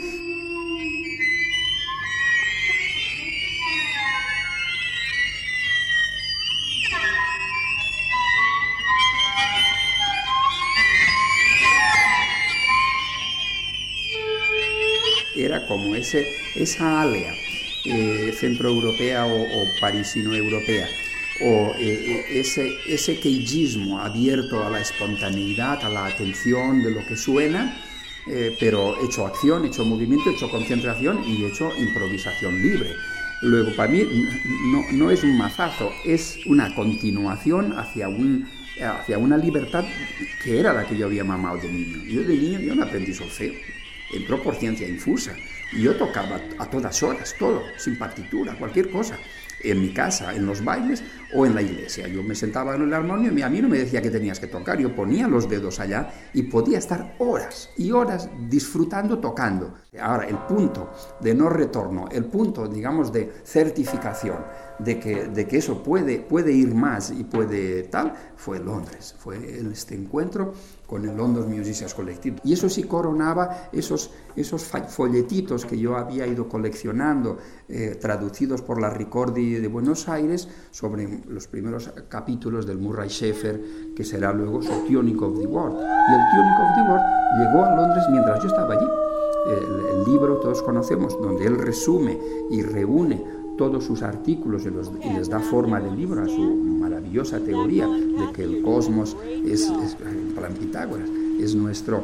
Era 15.36 15.66
como 15.66 15.94
ese, 15.94 16.26
esa 16.54 17.02
alea 17.02 17.34
eh, 17.84 18.32
centroeuropea 18.38 19.26
o, 19.26 19.42
o 19.42 19.66
parisino-europea 19.80 20.86
o 21.40 21.74
eh, 21.78 22.24
eh, 22.28 22.40
ese, 22.40 22.78
ese 22.86 23.18
queijismo 23.18 23.98
abierto 24.00 24.64
a 24.64 24.70
la 24.70 24.80
espontaneidad, 24.80 25.84
a 25.84 25.88
la 25.88 26.06
atención 26.06 26.82
de 26.82 26.92
lo 26.92 27.04
que 27.06 27.16
suena, 27.16 27.76
eh, 28.26 28.56
pero 28.60 28.94
hecho 29.04 29.26
acción, 29.26 29.64
hecho 29.64 29.84
movimiento, 29.84 30.30
hecho 30.30 30.48
concentración 30.50 31.22
y 31.26 31.44
hecho 31.44 31.72
improvisación 31.76 32.62
libre. 32.62 32.92
Luego, 33.42 33.74
para 33.74 33.90
mí 33.90 34.06
no, 34.72 34.84
no 34.92 35.10
es 35.10 35.22
un 35.24 35.36
mazazo, 35.36 35.92
es 36.04 36.38
una 36.46 36.74
continuación 36.74 37.76
hacia, 37.76 38.08
un, 38.08 38.48
hacia 38.80 39.18
una 39.18 39.36
libertad 39.36 39.84
que 40.42 40.60
era 40.60 40.72
la 40.72 40.86
que 40.86 40.96
yo 40.96 41.06
había 41.06 41.24
mamado 41.24 41.58
de 41.58 41.68
niño. 41.68 42.04
Yo 42.04 42.22
de 42.22 42.36
niño 42.36 42.60
yo 42.60 42.74
no 42.74 42.84
aprendí 42.84 43.12
solfeo, 43.12 43.52
entró 44.14 44.42
por 44.42 44.54
ciencia 44.54 44.88
infusa. 44.88 45.36
Y 45.72 45.82
yo 45.82 45.96
tocaba 45.96 46.40
a 46.58 46.70
todas 46.70 47.02
horas, 47.02 47.34
todo, 47.38 47.64
sin 47.76 47.98
partitura, 47.98 48.54
cualquier 48.54 48.88
cosa 48.88 49.18
en 49.64 49.80
mi 49.80 49.92
casa, 49.92 50.34
en 50.34 50.46
los 50.46 50.64
bailes 50.64 51.02
o 51.34 51.46
en 51.46 51.54
la 51.54 51.62
iglesia. 51.62 52.06
Yo 52.08 52.22
me 52.22 52.34
sentaba 52.34 52.76
en 52.76 52.82
el 52.82 52.94
armonio 52.94 53.32
y 53.32 53.42
a 53.42 53.48
mí 53.48 53.60
no 53.60 53.68
me 53.68 53.78
decía 53.78 54.00
que 54.00 54.10
tenías 54.10 54.38
que 54.38 54.46
tocar, 54.46 54.78
yo 54.78 54.94
ponía 54.94 55.26
los 55.26 55.48
dedos 55.48 55.80
allá 55.80 56.10
y 56.32 56.42
podía 56.42 56.78
estar 56.78 57.16
horas 57.18 57.70
y 57.76 57.90
horas 57.90 58.28
disfrutando 58.48 59.18
tocando. 59.18 59.74
Ahora, 60.00 60.26
el 60.26 60.38
punto 60.38 60.92
de 61.20 61.34
no 61.34 61.48
retorno, 61.48 62.08
el 62.10 62.24
punto, 62.26 62.66
digamos, 62.66 63.12
de 63.12 63.32
certificación 63.44 64.38
de 64.78 64.98
que, 64.98 65.28
de 65.28 65.46
que 65.46 65.58
eso 65.58 65.82
puede, 65.82 66.18
puede 66.18 66.52
ir 66.52 66.74
más 66.74 67.10
y 67.10 67.24
puede 67.24 67.84
tal, 67.84 68.12
fue 68.36 68.58
Londres, 68.58 69.14
fue 69.18 69.60
este 69.72 69.94
encuentro 69.94 70.52
con 70.86 71.08
el 71.08 71.16
London 71.16 71.50
Musicians 71.50 71.94
Collective. 71.94 72.36
Y 72.44 72.52
eso 72.52 72.68
sí 72.68 72.84
coronaba 72.84 73.68
esos, 73.72 74.10
esos 74.36 74.64
folletitos 74.64 75.64
que 75.64 75.78
yo 75.78 75.96
había 75.96 76.26
ido 76.26 76.48
coleccionando, 76.48 77.38
eh, 77.68 77.96
traducidos 78.00 78.62
por 78.62 78.80
la 78.80 78.90
Ricordi 78.90 79.53
de 79.60 79.68
Buenos 79.68 80.08
Aires, 80.08 80.48
sobre 80.70 81.22
los 81.28 81.46
primeros 81.48 81.90
capítulos 82.08 82.66
del 82.66 82.78
Murray 82.78 83.08
Schaeffer, 83.08 83.60
que 83.94 84.04
será 84.04 84.32
luego 84.32 84.62
su 84.62 84.72
Tunic 84.86 85.20
of 85.22 85.38
the 85.38 85.46
World. 85.46 85.76
Y 85.80 86.14
el 86.14 86.20
Tunic 86.32 86.58
of 86.60 86.74
the 86.74 86.82
World 86.90 87.24
llegó 87.38 87.64
a 87.64 87.76
Londres 87.76 88.04
mientras 88.10 88.42
yo 88.42 88.48
estaba 88.48 88.74
allí. 88.74 88.86
El, 89.46 89.84
libro 90.04 90.36
todos 90.36 90.62
conocemos, 90.62 91.18
donde 91.20 91.46
él 91.46 91.56
resume 91.56 92.18
y 92.50 92.60
reúne 92.60 93.24
todos 93.56 93.84
sus 93.84 94.02
artículos 94.02 94.64
y, 94.66 95.08
les 95.10 95.28
da 95.28 95.40
forma 95.40 95.80
de 95.80 95.90
libro 95.90 96.22
a 96.22 96.26
su 96.26 96.42
maravillosa 96.42 97.40
teoría 97.40 97.86
de 97.86 98.32
que 98.34 98.42
el 98.42 98.62
cosmos 98.62 99.16
es, 99.46 99.70
es 99.70 99.96
plan 100.34 100.54
Pitágoras, 100.58 101.08
es 101.40 101.54
nuestro, 101.54 102.02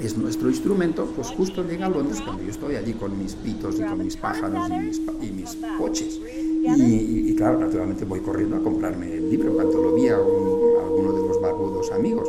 es 0.00 0.16
nuestro 0.16 0.48
instrumento, 0.48 1.06
pues 1.14 1.28
justo 1.28 1.64
llega 1.64 1.86
a 1.86 1.90
Londres 1.90 2.20
cuando 2.24 2.42
yo 2.42 2.50
estoy 2.50 2.76
allí 2.76 2.94
con 2.94 3.18
mis 3.18 3.34
pitos 3.34 3.78
y 3.78 3.82
con 3.82 3.98
mis 3.98 4.16
pájaros 4.16 4.70
y 5.20 5.30
mis 5.30 5.56
coches. 5.78 6.20
Y, 6.62 7.34
claro, 7.36 7.58
naturalmente 7.58 8.04
voy 8.04 8.20
corriendo 8.20 8.56
a 8.56 8.62
comprarme 8.62 9.14
el 9.14 9.30
libro 9.30 9.52
cuando 9.54 9.82
lo 9.82 9.94
vi 9.94 10.08
a, 10.08 10.18
un, 10.18 10.76
a 10.78 10.86
alguno 10.86 11.12
de 11.12 11.28
los 11.28 11.40
barbudos 11.40 11.90
amigos. 11.92 12.28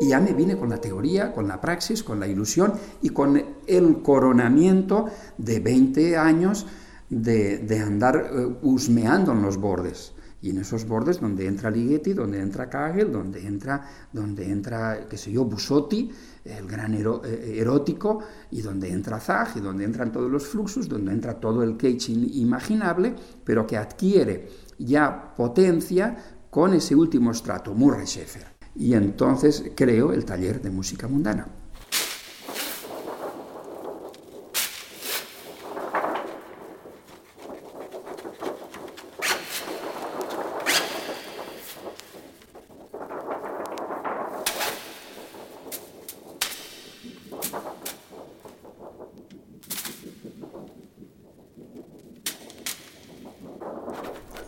Y 0.00 0.08
ya 0.08 0.20
me 0.20 0.32
vine 0.32 0.56
con 0.56 0.70
la 0.70 0.80
teoría, 0.80 1.32
con 1.32 1.46
la 1.46 1.60
praxis, 1.60 2.02
con 2.02 2.18
la 2.18 2.26
ilusión 2.26 2.72
y 3.00 3.10
con 3.10 3.40
el 3.66 4.02
coronamiento 4.02 5.06
de 5.38 5.60
20 5.60 6.16
años 6.16 6.66
de, 7.10 7.80
andar 7.80 8.30
uh, 8.32 8.66
husmeando 8.66 9.32
en 9.32 9.42
los 9.42 9.58
bordes. 9.58 10.13
Y 10.44 10.50
en 10.50 10.58
esos 10.58 10.86
bordes 10.86 11.22
donde 11.22 11.46
entra 11.46 11.70
Ligeti, 11.70 12.12
donde 12.12 12.38
entra 12.38 12.68
Kagel, 12.68 13.10
donde 13.10 13.46
entra, 13.46 13.82
donde 14.12 14.44
entra 14.44 15.06
qué 15.08 15.16
sé 15.16 15.32
yo, 15.32 15.46
Busotti, 15.46 16.10
el 16.44 16.66
gran 16.66 16.92
ero, 16.92 17.22
eh, 17.24 17.56
erótico, 17.56 18.18
y 18.50 18.60
donde 18.60 18.92
entra 18.92 19.18
Zag, 19.18 19.56
y 19.56 19.60
donde 19.60 19.84
entran 19.84 20.12
todos 20.12 20.30
los 20.30 20.46
fluxos, 20.46 20.86
donde 20.86 21.12
entra 21.12 21.40
todo 21.40 21.62
el 21.62 21.78
cage 21.78 22.12
imaginable, 22.12 23.14
pero 23.42 23.66
que 23.66 23.78
adquiere 23.78 24.46
ya 24.78 25.32
potencia 25.34 26.14
con 26.50 26.74
ese 26.74 26.94
último 26.94 27.30
estrato, 27.30 27.72
Murray 27.72 28.04
Schaeffer. 28.04 28.44
Y 28.74 28.92
entonces 28.92 29.70
creo 29.74 30.12
el 30.12 30.26
taller 30.26 30.60
de 30.60 30.68
música 30.68 31.08
mundana. 31.08 31.63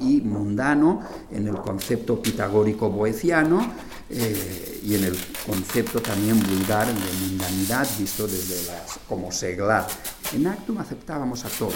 Y 0.01 0.21
mundano 0.21 1.03
en 1.31 1.49
el 1.49 1.57
concepto 1.57 2.21
pitagórico 2.21 2.91
boeciano 2.91 3.73
eh, 4.09 4.81
y 4.85 4.95
en 4.95 5.05
el 5.05 5.17
concepto 5.45 6.01
también 6.01 6.41
vulgar 6.41 6.87
de 6.87 7.27
mundanidad 7.27 7.89
visto 7.99 8.27
desde 8.27 8.71
las, 8.71 9.01
como 9.09 9.33
seglar. 9.33 9.87
En 10.33 10.47
Actum 10.47 10.79
aceptábamos 10.79 11.45
a 11.45 11.49
todos, 11.49 11.75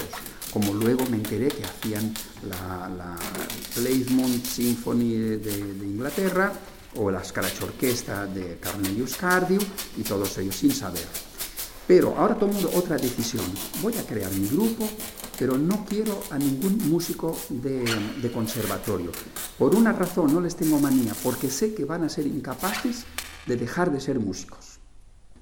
como 0.51 0.73
luego 0.73 1.05
me 1.09 1.17
enteré 1.17 1.49
que 1.49 1.63
hacían 1.63 2.13
la, 2.47 2.89
la 2.89 3.17
Symphony 4.43 5.37
de, 5.37 5.75
Inglaterra 5.83 6.53
o 6.95 7.11
la 7.11 7.23
Scratch 7.23 7.61
Orquesta 7.63 8.25
de 8.25 8.57
Cornelius 8.59 9.15
Cardew 9.15 9.61
y 9.97 10.03
todos 10.03 10.37
ellos 10.37 10.55
sin 10.55 10.73
saber. 10.73 11.07
Pero 11.87 12.15
ahora 12.17 12.35
tomo 12.35 12.57
otra 12.75 12.97
decisión. 12.97 13.45
Voy 13.81 13.97
a 13.97 14.05
crear 14.05 14.31
mi 14.31 14.47
grupo, 14.47 14.87
pero 15.41 15.57
no 15.57 15.83
quiero 15.89 16.21
a 16.29 16.37
ningún 16.37 16.77
músico 16.87 17.35
de, 17.49 18.31
conservatorio. 18.31 19.09
Por 19.57 19.73
una 19.73 19.91
razón 19.91 20.31
no 20.31 20.39
les 20.39 20.55
tengo 20.55 20.77
manía, 20.77 21.13
porque 21.23 21.49
sé 21.49 21.73
que 21.73 21.83
van 21.83 22.03
a 22.03 22.09
ser 22.09 22.27
incapaces 22.27 23.05
de 23.47 23.57
dejar 23.57 23.91
de 23.91 23.99
ser 23.99 24.19
músicos. 24.19 24.79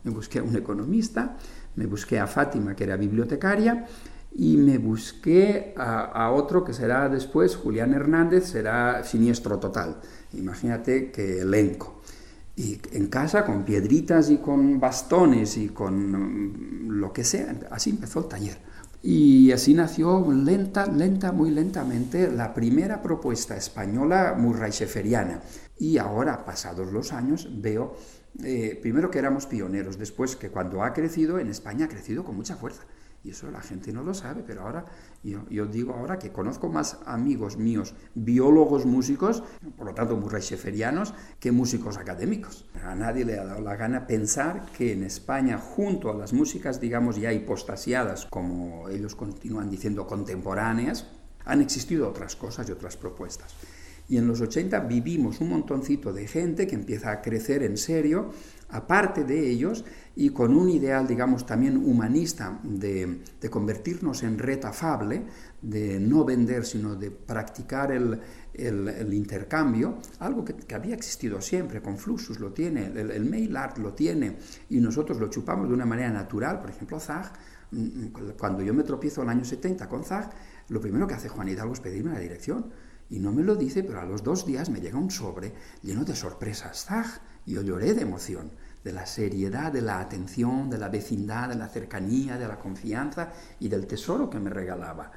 me 0.05 0.11
busqué 0.11 0.39
a 0.39 0.43
un 0.43 0.55
economista, 0.55 1.35
me 1.75 1.85
busqué 1.85 2.17
a 2.17 2.27
Fátima, 2.27 2.77
que 2.77 2.85
era 2.85 2.95
bibliotecaria, 2.95 3.87
y 4.33 4.55
me 4.55 4.77
busqué 4.77 5.73
a, 5.75 6.31
otro 6.31 6.63
que 6.63 6.73
será 6.73 7.09
después, 7.09 7.57
Julián 7.57 7.93
Hernández, 7.93 8.45
será 8.45 9.03
siniestro 9.03 9.59
total. 9.59 9.99
Imagínate 10.31 11.11
qué 11.11 11.41
elenco. 11.41 11.99
Y 12.55 12.79
en 12.93 13.07
casa 13.07 13.43
con 13.43 13.65
piedritas 13.65 14.29
y 14.29 14.37
con 14.37 14.79
bastones 14.79 15.57
y 15.57 15.67
con 15.67 16.11
mm, 16.13 16.89
lo 16.91 17.11
que 17.11 17.25
sea, 17.25 17.53
así 17.69 17.89
empezó 17.89 18.19
el 18.19 18.27
taller. 18.29 18.68
Y 19.01 19.51
así 19.51 19.73
nació 19.73 20.29
lenta, 20.31 20.85
lenta, 20.85 21.31
muy 21.31 21.51
lentamente 21.51 22.29
la 22.29 22.53
primera 22.53 23.01
propuesta 23.01 23.55
española 23.55 24.35
murray-scheferiana. 24.37 25.41
Y 25.77 25.97
ahora, 25.97 26.43
pasados 26.43 26.91
los 26.91 27.13
años, 27.13 27.47
veo 27.61 27.95
eh, 28.43 28.77
primero 28.81 29.09
que 29.09 29.19
éramos 29.19 29.45
pioneros, 29.45 29.97
después 29.97 30.35
que 30.35 30.49
cuando 30.49 30.83
ha 30.83 30.93
crecido 30.93 31.39
en 31.39 31.47
España 31.47 31.85
ha 31.85 31.89
crecido 31.89 32.23
con 32.23 32.35
mucha 32.35 32.55
fuerza. 32.55 32.83
Y 33.23 33.31
eso 33.31 33.51
la 33.51 33.61
gente 33.61 33.91
no 33.91 34.03
lo 34.03 34.13
sabe, 34.13 34.43
pero 34.45 34.61
ahora 34.61 34.85
yo, 35.23 35.65
digo 35.65 35.93
ahora 35.93 36.17
que 36.17 36.31
conozco 36.31 36.69
más 36.69 36.99
amigos 37.05 37.57
míos, 37.57 37.93
biólogos 38.15 38.85
músicos, 38.85 39.43
por 39.77 39.87
lo 39.87 39.93
tanto 39.93 40.15
muy 40.15 40.29
sheferianos, 40.39 41.13
que 41.39 41.51
músicos 41.51 41.97
académicos. 41.97 42.65
A 42.83 42.95
nadie 42.95 43.25
le 43.25 43.37
ha 43.37 43.43
dado 43.43 43.61
la 43.61 43.75
gana 43.75 44.07
pensar 44.07 44.65
que 44.77 44.93
en 44.93 45.03
España, 45.03 45.57
junto 45.57 46.09
a 46.09 46.15
las 46.15 46.31
músicas, 46.31 46.79
digamos, 46.79 47.17
ya 47.17 47.33
hipostasiadas, 47.33 48.25
como 48.27 48.87
ellos 48.87 49.15
continúan 49.15 49.69
diciendo, 49.69 50.07
contemporáneas, 50.07 51.07
han 51.43 51.61
existido 51.61 52.07
otras 52.07 52.35
cosas 52.35 52.69
y 52.69 52.71
otras 52.71 52.95
propuestas. 52.95 53.53
Y 54.07 54.17
en 54.17 54.27
los 54.27 54.41
80 54.41 54.79
vivimos 54.81 55.39
un 55.39 55.49
montoncito 55.49 56.11
de 56.11 56.27
gente 56.27 56.65
que 56.65 56.75
empieza 56.75 57.11
a 57.11 57.21
crecer 57.21 57.61
en 57.61 57.77
serio, 57.77 58.31
aparte 58.71 59.23
de 59.23 59.49
ellos, 59.49 59.83
y 60.15 60.29
con 60.29 60.55
un 60.55 60.69
ideal, 60.69 61.07
digamos, 61.07 61.45
también 61.45 61.77
humanista 61.77 62.59
de, 62.63 63.21
convertirnos 63.49 64.23
en 64.23 64.37
red 64.37 64.63
afable, 64.65 65.25
de 65.61 65.99
no 65.99 66.25
vender, 66.25 66.65
sino 66.65 66.95
de 66.95 67.09
practicar 67.09 67.91
el, 67.91 68.19
intercambio, 69.13 69.99
algo 70.19 70.43
que, 70.43 70.75
había 70.75 70.95
existido 70.95 71.41
siempre, 71.41 71.81
con 71.81 71.97
Fluxus 71.97 72.39
lo 72.39 72.51
tiene, 72.51 72.87
el, 72.87 73.25
mail 73.25 73.55
art 73.55 73.77
lo 73.77 73.93
tiene, 73.93 74.37
y 74.69 74.79
nosotros 74.79 75.19
lo 75.19 75.29
chupamos 75.29 75.67
de 75.67 75.73
una 75.73 75.85
manera 75.85 76.11
natural, 76.11 76.59
por 76.59 76.69
ejemplo, 76.69 76.99
Zag, 76.99 77.31
mm, 77.71 77.77
mm, 77.77 78.11
cuando 78.37 78.61
yo 78.61 78.73
me 78.73 78.83
tropiezo 78.83 79.21
en 79.21 79.29
el 79.29 79.37
año 79.37 79.45
70 79.45 79.87
con 79.87 80.03
Zag, 80.03 80.31
lo 80.67 80.81
primero 80.81 81.07
que 81.07 81.13
hace 81.13 81.29
Juan 81.29 81.47
Hidalgo 81.47 81.73
es 81.73 81.79
pedirme 81.79 82.11
la 82.11 82.19
dirección 82.19 82.65
y 83.09 83.19
no 83.19 83.31
me 83.31 83.43
lo 83.43 83.55
dice, 83.55 83.83
pero 83.83 84.01
a 84.01 84.05
los 84.05 84.23
dos 84.23 84.45
días 84.45 84.69
me 84.69 84.81
llega 84.81 84.99
un 84.99 85.09
sobre 85.09 85.53
lleno 85.81 86.05
de 86.05 86.15
sorpresas. 86.15 86.85
¡Zag! 86.85 87.21
Yo 87.45 87.63
lloré 87.63 87.95
de 87.95 88.03
emoción, 88.03 88.51
de 88.83 88.93
la 88.93 89.07
seriedad, 89.07 89.71
de 89.71 89.81
la 89.81 89.99
atención, 89.99 90.69
de 90.69 90.77
la 90.77 90.89
vecindad, 90.89 91.49
de 91.49 91.55
la 91.55 91.67
cercanía, 91.67 92.37
de 92.37 92.47
la 92.47 92.59
confianza 92.59 93.31
y 93.59 93.67
del 93.67 93.87
tesoro 93.87 94.29
que 94.29 94.39
me 94.39 94.51
regalaba. 94.51 95.11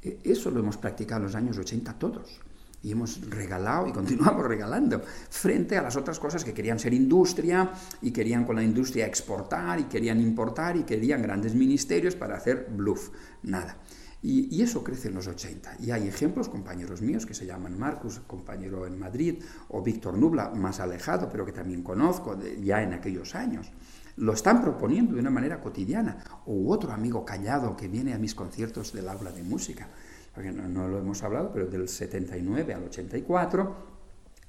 E, 0.00 0.20
eso 0.22 0.50
lo 0.50 0.60
hemos 0.60 0.76
practicado 0.76 1.20
en 1.20 1.26
los 1.26 1.34
años 1.34 1.58
80 1.58 1.98
todos. 1.98 2.40
Y 2.84 2.92
hemos 2.92 3.28
regalado 3.28 3.88
y 3.88 3.92
continuamos 3.92 4.46
regalando 4.54 5.02
frente 5.30 5.76
a 5.76 5.82
las 5.82 5.96
otras 5.96 6.20
cosas 6.20 6.44
que 6.44 6.54
querían 6.54 6.78
ser 6.78 6.94
industria 6.94 7.72
y 8.00 8.12
querían 8.12 8.44
con 8.44 8.56
la 8.56 8.62
industria 8.62 9.06
exportar 9.06 9.80
y 9.80 9.84
querían 9.84 10.20
importar 10.20 10.76
y 10.76 10.84
querían 10.84 11.22
grandes 11.22 11.54
ministerios 11.54 12.14
para 12.14 12.36
hacer 12.36 12.68
bluff. 12.70 13.10
Nada. 13.42 13.76
Y, 14.22 14.62
eso 14.62 14.84
crece 14.84 15.08
en 15.08 15.14
los 15.14 15.26
80. 15.26 15.78
Y 15.80 15.90
hay 15.90 16.06
ejemplos, 16.06 16.48
compañeros 16.48 17.02
míos, 17.02 17.26
que 17.26 17.34
se 17.34 17.44
llaman 17.44 17.76
Marcus, 17.76 18.20
compañero 18.20 18.86
en 18.86 18.96
Madrid, 18.96 19.42
o 19.68 19.82
Víctor 19.82 20.16
Nubla, 20.16 20.50
más 20.50 20.78
alejado, 20.78 21.28
pero 21.28 21.44
que 21.44 21.50
también 21.50 21.82
conozco 21.82 22.38
ya 22.62 22.82
en 22.82 22.92
aquellos 22.92 23.34
años. 23.34 23.72
Lo 24.16 24.32
están 24.32 24.62
proponiendo 24.62 25.14
de 25.14 25.20
una 25.20 25.30
manera 25.30 25.60
cotidiana. 25.60 26.22
O 26.46 26.70
otro 26.70 26.92
amigo 26.92 27.24
callado 27.24 27.76
que 27.76 27.88
viene 27.88 28.14
a 28.14 28.18
mis 28.18 28.34
conciertos 28.36 28.92
del 28.92 29.08
aula 29.08 29.32
de 29.32 29.42
música, 29.42 29.88
porque 30.32 30.52
no, 30.52 30.86
lo 30.86 30.98
hemos 30.98 31.20
hablado, 31.24 31.50
pero 31.52 31.66
del 31.66 31.88
79 31.88 32.74
al 32.74 32.84
84, 32.84 33.74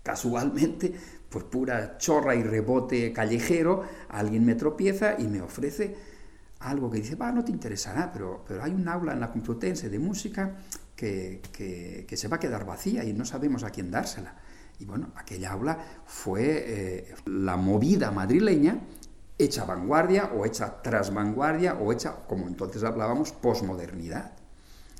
casualmente, 0.03 0.93
pues 1.29 1.45
pura 1.45 1.97
chorra 1.97 2.35
y 2.35 2.43
rebote 2.43 3.11
callejero, 3.11 3.83
alguien 4.09 4.45
me 4.45 4.53
tropieza 4.53 5.15
y 5.17 5.27
me 5.27 5.41
ofrece 5.41 6.12
algo 6.63 6.89
que 6.89 6.97
dice, 6.97 7.15
va, 7.15 7.31
no 7.31 7.43
te 7.43 7.51
interesará, 7.51 8.11
pero, 8.11 8.43
pero 8.47 8.63
hay 8.63 8.71
un 8.71 8.87
aula 8.87 9.13
en 9.13 9.19
la 9.19 9.31
Complutense 9.31 9.89
de 9.89 9.99
música 9.99 10.55
que, 10.95 11.41
que, 11.51 12.17
se 12.17 12.27
va 12.27 12.37
a 12.37 12.39
quedar 12.39 12.65
vacía 12.65 13.03
y 13.03 13.13
no 13.13 13.25
sabemos 13.25 13.63
a 13.63 13.69
quién 13.69 13.91
dársela. 13.91 14.35
Y 14.79 14.85
bueno, 14.85 15.11
aquella 15.15 15.51
aula 15.51 15.77
fue 16.05 16.63
eh, 16.65 17.15
la 17.25 17.57
movida 17.57 18.11
madrileña 18.11 18.79
hecha 19.37 19.65
vanguardia 19.65 20.31
o 20.35 20.45
hecha 20.45 20.81
tras 20.81 21.13
vanguardia 21.13 21.75
o 21.75 21.91
hecha, 21.91 22.15
como 22.27 22.47
entonces 22.47 22.83
hablábamos, 22.83 23.31
posmodernidad. 23.31 24.33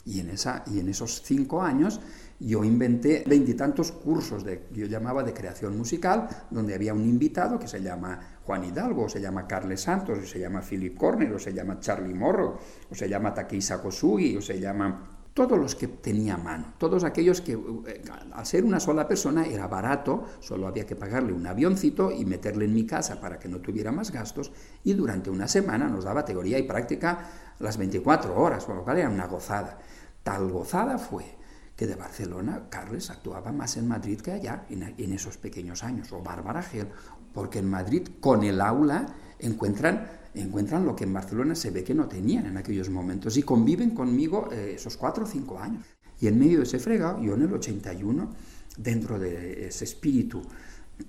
Y 0.06 0.19
en, 0.19 0.32
esa, 0.32 0.63
y 0.67 0.80
en 0.80 0.89
esos 0.89 1.21
cinco 1.23 1.62
años 1.62 2.02
yo 2.39 2.63
inventé 2.65 3.23
veintitantos 3.26 3.93
cursos 3.93 4.43
de, 4.43 4.67
yo 4.73 4.86
llamaba 4.86 5.23
de 5.23 5.34
creación 5.34 5.78
musical, 5.78 6.28
donde 6.49 6.76
había 6.76 6.93
un 6.93 7.06
invitado 7.06 7.58
que 7.58 7.69
se 7.69 7.82
llama 7.82 8.19
Juan 8.45 8.63
Hidalgo, 8.65 9.06
o 9.06 9.10
se 9.10 9.21
llama 9.21 9.47
Carles 9.47 9.82
Santos, 9.82 10.19
o 10.19 10.25
se 10.25 10.39
llama 10.39 10.62
Philip 10.62 10.97
Corner, 10.97 11.32
o 11.34 11.39
se 11.39 11.53
llama 11.53 11.79
Charlie 11.79 12.13
Morro, 12.13 12.60
o 12.91 12.95
se 12.95 13.08
llama 13.08 13.34
Takisa 13.34 13.82
Kosugi, 13.82 14.38
o 14.38 14.41
se 14.41 14.60
llama 14.60 15.13
todos 15.34 15.58
los 15.58 15.75
que 15.75 15.88
tenía 15.88 16.36
a 16.36 16.38
mano, 16.38 16.73
todos 16.77 17.03
aquellos 17.03 17.41
que 17.41 17.53
eh, 17.53 18.03
al 18.34 18.45
ser 18.45 18.63
una 18.63 18.79
sola 18.79 19.08
persona 19.08 19.45
era 19.45 19.67
barato, 19.67 20.25
solo 20.39 20.67
había 20.67 20.86
que 20.86 20.95
pagarle 20.95 21.34
un 21.34 21.47
avioncito 21.47 22.12
y 22.12 22.23
meterle 22.23 22.65
en 22.65 22.73
mi 22.73 22.86
casa 22.86 23.19
para 23.19 23.39
que 23.39 23.49
no 23.49 23.60
tuviera 23.60 23.91
más 23.91 24.12
gastos, 24.12 24.51
y 24.84 24.93
durante 24.93 25.32
una 25.32 25.47
semana 25.47 25.88
nos 25.88 26.03
daba 26.03 26.23
teoría 26.23 26.60
y 26.60 26.63
práctica 26.63 27.29
las 27.60 27.77
24 27.77 28.36
horas, 28.39 28.65
con 28.65 28.75
lo 28.75 28.84
cual 28.84 28.99
era 28.99 29.10
una 29.10 29.25
gozada. 29.25 29.79
Tal 30.21 30.51
gozada 30.51 30.99
fue 30.99 31.25
que 31.75 31.88
de 31.88 31.95
Barcelona 31.95 32.67
Carles 32.69 33.10
actuaba 33.10 33.51
más 33.51 33.77
en 33.77 33.88
Madrid 33.88 34.21
que 34.21 34.32
allá, 34.32 34.65
en, 34.69 35.13
esos 35.13 35.38
pequeños 35.38 35.84
años, 35.84 36.12
o 36.12 36.21
Bárbara 36.21 36.62
Gel, 36.62 36.89
porque 37.34 37.60
en 37.60 37.69
Madrid 37.69 38.08
con 38.19 38.43
el 38.43 38.62
aula 38.62 39.06
encuentran, 39.39 40.08
encuentran 40.34 40.86
lo 40.86 40.96
que 40.96 41.04
en 41.04 41.13
Barcelona 41.13 41.56
se 41.56 41.72
ve 41.72 41.84
que 41.84 41.93
no 41.93 42.08
tenían 42.08 42.46
en 42.46 42.58
aquellos 42.58 42.89
momentos 42.89 43.38
y 43.38 43.43
conviven 43.43 43.91
conmigo 43.91 44.50
eh, 44.52 44.74
esos 44.76 44.98
cuatro 44.98 45.26
o 45.26 45.28
cinco 45.28 45.60
años. 45.60 45.86
Y 46.19 46.28
en 46.28 46.39
medio 46.39 46.60
de 46.60 46.63
ese 46.63 46.80
fregado, 46.80 47.22
yo 47.22 47.34
en 47.34 47.41
el 47.41 47.54
81, 47.54 48.34
dentro 48.78 49.19
de 49.19 49.67
ese 49.67 49.84
espíritu 49.84 50.41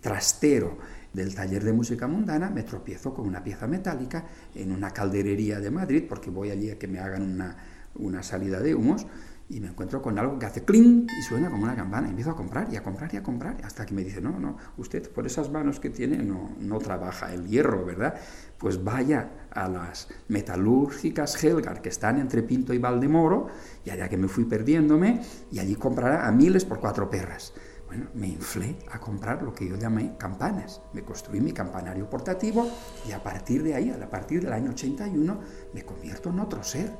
trastero 0.01 0.79
del 1.13 1.35
taller 1.35 1.63
de 1.63 1.73
música 1.73 2.09
mundana, 2.09 2.51
me 2.51 2.65
tropiezo 2.65 3.15
con 3.15 3.27
una 3.27 3.45
pieza 3.45 3.67
metálica 3.67 4.27
en 4.55 4.73
una 4.73 4.91
calderería 4.91 5.61
de 5.61 5.71
Madrid, 5.71 6.05
porque 6.09 6.31
voy 6.31 6.51
allí 6.51 6.71
a 6.71 6.79
que 6.79 6.89
me 6.89 6.99
hagan 6.99 7.23
una, 7.23 7.57
una 7.95 8.23
salida 8.23 8.61
de 8.61 8.75
humos, 8.75 9.07
y 9.49 9.61
me 9.61 9.69
encuentro 9.69 10.01
con 10.01 10.19
algo 10.19 10.39
que 10.39 10.47
hace 10.47 10.65
clink 10.65 11.11
y 11.19 11.23
suena 11.23 11.51
como 11.51 11.65
una 11.65 11.77
campana. 11.77 12.07
Y 12.07 12.11
empiezo 12.11 12.31
a 12.31 12.37
comprar 12.37 12.73
y 12.73 12.77
a 12.77 12.83
comprar 12.83 13.13
y 13.13 13.19
a 13.19 13.23
comprar 13.23 13.59
hasta 13.63 13.85
que 13.85 13.95
me 13.95 14.03
dice, 14.03 14.21
no, 14.21 14.39
no, 14.39 14.57
usted 14.79 15.11
por 15.11 15.27
esas 15.27 15.51
manos 15.51 15.81
que 15.81 15.91
tiene 15.91 16.19
no, 16.19 16.51
no 16.61 16.79
trabaja 16.79 17.33
el 17.33 17.47
hierro, 17.47 17.85
¿verdad? 17.85 18.15
Pues 18.59 18.83
vaya 18.83 19.47
a 19.51 19.69
las 19.69 20.09
metalúrgicas 20.29 21.43
Helgar 21.43 21.83
que 21.83 21.91
están 21.91 22.19
entre 22.19 22.43
Pinto 22.43 22.73
y 22.73 22.79
Valdemoro, 22.79 23.49
y 23.85 23.91
allá 23.91 24.09
que 24.09 24.17
me 24.17 24.29
fui 24.29 24.45
perdiéndome, 24.45 25.21
y 25.51 25.59
allí 25.59 25.75
comprará 25.75 26.27
a 26.27 26.33
miles 26.33 26.65
por 26.65 26.81
cuatro 26.81 27.11
perras. 27.11 27.53
Bueno, 27.87 28.07
me 28.15 28.27
inflé 28.27 28.77
a 28.91 28.99
comprar 28.99 29.43
lo 29.43 29.53
que 29.53 29.69
yo 29.69 29.77
llamé 29.77 30.17
campanas. 30.19 30.81
Me 30.95 31.03
construí 31.03 31.41
mi 31.41 31.53
campanario 31.53 32.09
portativo 32.09 32.69
y 33.07 33.13
a 33.13 33.23
partir 33.23 33.63
de 33.63 33.75
ahí, 33.75 33.91
a 33.91 34.11
partir 34.11 34.43
del 34.43 34.53
año 34.53 34.71
81, 34.71 35.41
me 35.73 35.85
convierto 35.85 36.31
en 36.31 36.41
otro 36.41 36.63
ser 36.65 36.91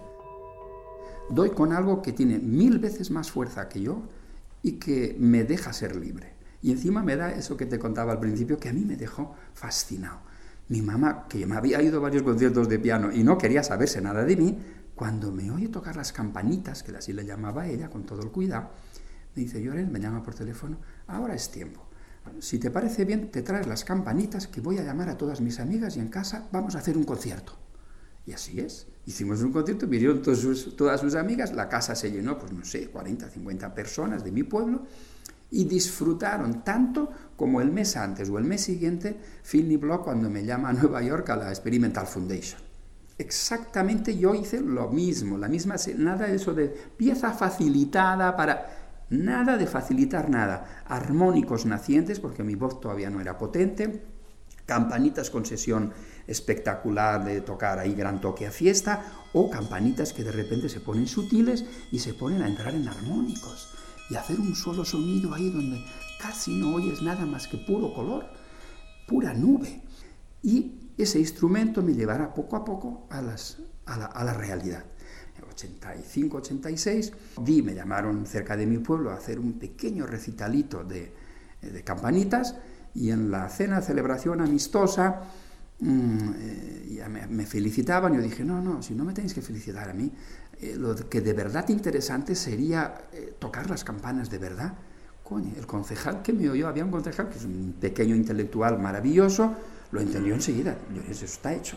doy 1.31 1.51
con 1.51 1.73
algo 1.73 2.03
que 2.03 2.13
tiene 2.13 2.39
mil 2.39 2.79
veces 2.79 3.11
más 3.11 3.31
fuerza 3.31 3.69
que 3.69 3.81
yo 3.81 4.03
y 4.63 4.73
que 4.73 5.17
me 5.19 5.45
deja 5.45 5.73
ser 5.73 5.97
libre. 5.97 6.35
Y 6.63 6.73
encima 6.73 7.03
me 7.03 7.17
da 7.17 7.31
eso 7.31 7.57
que 7.57 7.67
te 7.67 7.79
contaba 7.79 8.13
al 8.13 8.21
principio, 8.21 8.59
que 8.59 8.71
a 8.71 8.73
mí 8.73 8.85
me 8.85 8.97
dejó 8.97 9.35
fascinado. 9.53 10.21
Mi 10.69 10.81
mamá, 10.81 11.27
que 11.29 11.45
me 11.45 11.57
había 11.57 11.83
ido 11.83 11.99
a 11.99 12.03
varios 12.03 12.23
conciertos 12.23 12.69
de 12.69 12.79
piano 12.79 13.13
y 13.13 13.23
no 13.23 13.37
quería 13.37 13.63
saberse 13.63 14.01
nada 14.01 14.25
de 14.25 14.37
mí, 14.37 14.59
cuando 14.95 15.31
me 15.31 15.51
oye 15.51 15.69
tocar 15.69 15.97
las 15.97 16.13
campanitas, 16.13 16.83
que 16.83 16.97
así 16.97 17.13
le 17.13 17.27
llamaba 17.27 17.67
ella 17.67 17.91
con 17.91 18.05
todo 18.05 18.23
el 18.23 18.31
cuidado, 18.31 18.71
me 19.35 19.43
dice, 19.43 19.61
Lloren, 19.63 19.93
me 19.93 20.01
llama 20.01 20.23
por 20.23 20.35
teléfono, 20.35 20.79
ahora 21.07 21.35
es 21.35 21.51
tiempo. 21.51 21.87
Si 22.39 22.59
te 22.59 22.71
parece 22.71 23.05
bien, 23.05 23.31
te 23.31 23.43
traes 23.43 23.67
las 23.67 23.85
campanitas 23.85 24.47
que 24.47 24.61
voy 24.61 24.79
a 24.79 24.83
llamar 24.83 25.11
a 25.11 25.19
todas 25.19 25.41
mis 25.41 25.61
amigas 25.61 25.97
y 25.97 26.01
en 26.01 26.09
casa 26.09 26.49
vamos 26.53 26.75
a 26.75 26.79
hacer 26.79 26.97
un 26.97 27.05
concierto. 27.05 27.64
Y 28.27 28.33
así 28.33 28.61
es. 28.61 28.87
Hicimos 29.07 29.43
un 29.43 29.53
concierto, 29.53 29.87
vinieron 29.87 30.23
todas 30.23 31.01
sus 31.01 31.15
amigas, 31.15 31.53
la 31.53 31.69
casa 31.69 31.95
se 31.95 32.11
llenó, 32.11 32.39
pues 32.39 32.53
no 32.53 32.65
sé, 32.65 32.89
40, 32.89 33.29
50 33.29 33.75
personas 33.75 34.25
de 34.25 34.33
mi 34.33 34.45
pueblo, 34.45 34.87
y 35.51 35.65
disfrutaron 35.65 36.65
tanto 36.65 37.11
como 37.37 37.61
el 37.61 37.71
mes 37.71 37.97
antes 37.97 38.31
o 38.31 38.39
el 38.39 38.45
mes 38.45 38.63
siguiente, 38.63 39.17
Phil 39.43 39.77
Block 39.77 40.05
cuando 40.05 40.31
me 40.31 40.45
llama 40.45 40.71
a 40.71 40.73
Nueva 40.73 41.03
York 41.03 41.29
a 41.31 41.37
la 41.37 41.51
Experimental 41.51 42.07
Foundation. 42.07 42.61
Exactamente 43.19 44.17
yo 44.17 44.35
hice 44.35 44.61
lo 44.61 44.89
mismo, 44.89 45.37
la 45.37 45.49
misma, 45.49 45.77
nada 45.99 46.27
de 46.27 46.37
eso 46.37 46.55
de 46.55 46.69
pieza 46.69 47.33
facilitada 47.33 48.35
para... 48.37 48.81
Nada 49.11 49.59
de 49.59 49.67
facilitar 49.67 50.31
nada. 50.31 50.83
Armónicos 50.87 51.67
nacientes, 51.67 52.19
porque 52.21 52.43
mi 52.43 52.55
voz 52.55 52.81
todavía 52.81 53.11
no 53.11 53.21
era 53.21 53.37
potente, 53.37 54.03
campanitas 54.65 55.29
con 55.29 55.45
sesión 55.45 55.93
espectacular 56.27 57.25
de 57.25 57.41
tocar 57.41 57.79
ahí 57.79 57.95
gran 57.95 58.21
toque 58.21 58.47
a 58.47 58.51
fiesta, 58.51 59.05
o 59.33 59.51
campanitas 59.51 60.13
que 60.13 60.25
de 60.25 60.33
repente 60.33 60.69
se 60.69 60.81
ponen 60.81 61.07
sutiles 61.07 61.65
y 61.91 61.99
se 61.99 62.15
ponen 62.15 62.43
a 62.43 62.49
entrar 62.49 62.75
en 62.75 62.89
armónicos 62.89 63.69
y 64.11 64.17
hacer 64.17 64.39
un 64.39 64.55
solo 64.55 64.85
sonido 64.85 65.35
ahí 65.35 65.51
donde 65.51 65.85
casi 66.21 66.59
no 66.59 66.75
oyes 66.75 67.03
nada 67.03 67.27
más 67.27 67.49
que 67.49 67.59
puro 67.59 67.93
color, 67.93 68.27
pura 69.09 69.35
nube. 69.35 69.83
Y 70.43 70.93
ese 70.97 71.19
instrumento 71.19 71.83
me 71.83 71.95
llevará 71.95 72.33
poco 72.33 72.57
a 72.57 72.65
poco 72.65 73.07
a, 73.11 73.21
las, 73.23 73.59
a, 73.87 73.99
la, 73.99 74.07
a 74.07 74.25
la 74.25 74.35
realidad. 74.35 74.85
85, 75.55 76.39
86, 76.39 77.13
vi, 77.41 77.63
me 77.63 77.75
llamaron 77.75 78.27
cerca 78.27 78.57
de 78.57 78.67
mi 78.67 78.79
pueblo 78.79 79.11
a 79.11 79.15
hacer 79.15 79.39
un 79.39 79.59
pequeño 79.59 80.07
recitalito 80.07 80.85
de, 80.85 81.13
de 81.61 81.85
campanitas 81.85 82.57
y 82.95 83.11
en 83.11 83.31
la 83.31 83.49
cena, 83.49 83.81
celebración 83.81 84.41
amistosa, 84.41 85.23
mmm, 85.81 86.31
eh, 86.39 86.95
ya 86.97 87.09
me, 87.09 87.27
me, 87.27 87.47
felicitaban. 87.47 88.15
Yo 88.15 88.21
dije, 88.21 88.45
no, 88.45 88.61
no, 88.61 88.83
si 88.83 88.95
no 88.95 89.05
me 89.05 89.13
tenéis 89.13 89.35
que 89.35 89.43
felicitar 89.43 89.89
a 89.89 89.95
mí, 89.95 90.11
eh, 90.61 90.77
lo 90.79 90.95
que 90.95 91.21
de 91.21 91.33
verdad 91.33 91.69
interesante 91.69 92.35
sería 92.35 93.09
eh, 93.13 93.35
tocar 93.39 93.69
las 93.69 93.85
campanas 93.85 94.31
de 94.31 94.39
verdad. 94.39 94.75
Coño, 95.23 95.53
el 95.57 95.67
concejal 95.67 96.23
que 96.23 96.33
me 96.33 96.49
oyó, 96.51 96.69
había 96.69 96.85
un 96.85 96.91
concejal 96.91 97.29
que 97.29 97.39
es 97.39 97.45
un 97.45 97.75
pequeño 97.81 98.15
intelectual 98.15 98.79
maravilloso, 98.79 99.55
lo 99.91 100.01
entendió 100.01 100.35
enseguida. 100.35 100.77
Yo, 100.95 101.03
eso 101.11 101.25
está 101.25 101.55
hecho. 101.55 101.77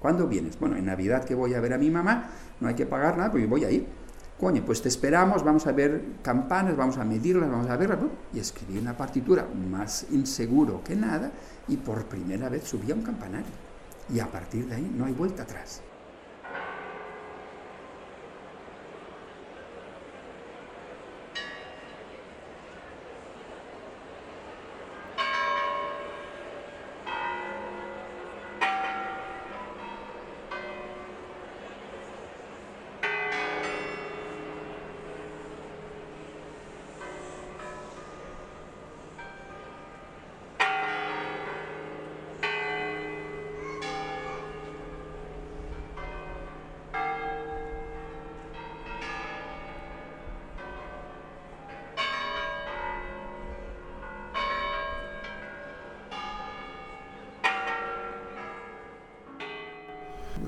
¿Cuándo 0.00 0.26
vienes? 0.26 0.58
Bueno, 0.58 0.76
en 0.76 0.86
Navidad 0.86 1.24
que 1.24 1.34
voy 1.34 1.54
a 1.54 1.60
ver 1.60 1.72
a 1.74 1.78
mi 1.78 1.90
mamá, 1.90 2.30
no 2.60 2.68
hay 2.68 2.74
que 2.74 2.86
pagar 2.86 3.16
nada, 3.16 3.30
porque 3.30 3.46
voy 3.46 3.64
a 3.64 3.70
ir. 3.70 3.86
Coño, 4.38 4.62
pues 4.64 4.82
te 4.82 4.88
esperamos, 4.88 5.42
vamos 5.42 5.66
a 5.66 5.72
ver 5.72 6.02
campanas, 6.22 6.76
vamos 6.76 6.98
a 6.98 7.04
medirlas, 7.04 7.50
vamos 7.50 7.68
a 7.68 7.76
verlas. 7.76 7.98
Y 8.34 8.38
escribí 8.38 8.78
una 8.78 8.96
partitura 8.96 9.46
más 9.70 10.06
inseguro 10.10 10.82
que 10.84 10.94
nada 10.94 11.32
y 11.68 11.76
por 11.76 12.06
primera 12.06 12.48
vez 12.48 12.64
subí 12.64 12.90
a 12.90 12.94
un 12.94 13.02
campanario. 13.02 13.52
Y 14.12 14.20
a 14.20 14.26
partir 14.30 14.66
de 14.66 14.76
ahí 14.76 14.92
no 14.96 15.04
hay 15.04 15.12
vuelta 15.12 15.42
atrás. 15.42 15.82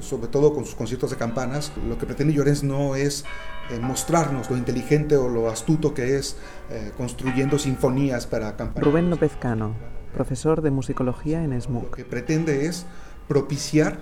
Sobre 0.08 0.28
todo 0.28 0.54
con 0.54 0.64
sus 0.64 0.74
conciertos 0.74 1.10
de 1.10 1.16
campanas, 1.16 1.70
lo 1.86 1.98
que 1.98 2.06
pretende 2.06 2.32
Llorens 2.32 2.62
no 2.64 2.96
es 2.96 3.24
eh, 3.70 3.78
mostrarnos 3.78 4.50
lo 4.50 4.56
inteligente 4.56 5.16
o 5.16 5.28
lo 5.28 5.48
astuto 5.48 5.92
que 5.92 6.16
es 6.16 6.36
eh, 6.70 6.92
construyendo 6.96 7.58
sinfonías 7.58 8.26
para 8.26 8.56
campanas. 8.56 8.84
Rubén 8.84 9.10
López 9.10 9.36
Cano, 9.38 9.74
profesor 10.14 10.62
de 10.62 10.70
musicología 10.70 11.44
en 11.44 11.60
SMUC. 11.60 11.84
Lo 11.84 11.90
que 11.90 12.04
pretende 12.04 12.66
es 12.66 12.86
propiciar 13.28 13.98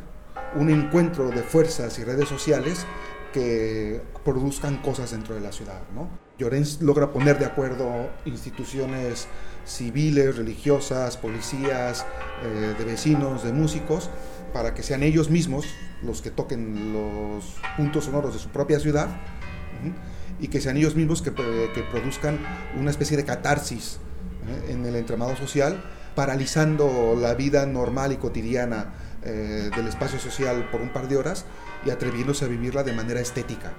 un 0.55 0.71
encuentro 0.71 1.31
de 1.31 1.43
fuerzas 1.43 1.99
y 1.99 2.05
redes 2.05 2.29
sociales 2.29 2.87
que 3.33 4.01
produzcan 4.25 4.79
cosas 4.79 5.11
dentro 5.11 5.35
de 5.35 5.41
la 5.41 5.53
ciudad. 5.53 5.83
¿no? 5.95 6.09
Llorens 6.39 6.81
logra 6.81 7.13
poner 7.13 7.39
de 7.39 7.47
acuerdo 7.47 8.09
instituciones 8.25 9.27
civiles, 9.65 10.37
religiosas, 10.37 11.17
policías, 11.17 12.07
eh, 12.45 12.75
de 12.79 12.85
vecinos, 12.85 13.43
de 13.43 13.53
músicos, 13.53 14.11
para 14.53 14.75
que 14.75 14.83
sean 14.83 15.03
ellos 15.03 15.29
mismos 15.29 15.67
los 16.03 16.23
que 16.23 16.31
toquen 16.31 16.93
los 16.93 17.55
puntos 17.77 18.05
sonoros 18.05 18.35
de 18.35 18.39
su 18.39 18.49
propia 18.51 18.79
ciudad 18.79 19.09
y 20.39 20.49
que 20.49 20.61
sean 20.61 20.77
ellos 20.77 20.95
mismos 20.97 21.23
que, 21.23 21.33
que 21.33 21.83
produzcan 21.91 22.39
una 22.79 22.91
especie 22.91 23.17
de 23.17 23.25
catarsis 23.25 23.99
¿eh? 24.49 24.73
en 24.73 24.85
el 24.85 24.97
entramado 24.97 25.37
social, 25.37 25.83
paralizando 26.15 27.17
la 27.19 27.35
vida 27.35 27.67
normal 27.67 28.13
y 28.13 28.17
cotidiana 28.17 28.93
eh, 29.23 29.71
del 29.75 29.89
espacio 29.89 30.19
social 30.19 30.69
por 30.71 30.81
un 30.81 30.91
par 30.91 31.09
de 31.09 31.17
horas 31.17 31.47
y 31.85 31.91
atreviéndose 31.91 32.45
a 32.45 32.49
vivirla 32.49 32.83
de 32.83 32.93
manera 32.93 33.21
estética. 33.21 33.73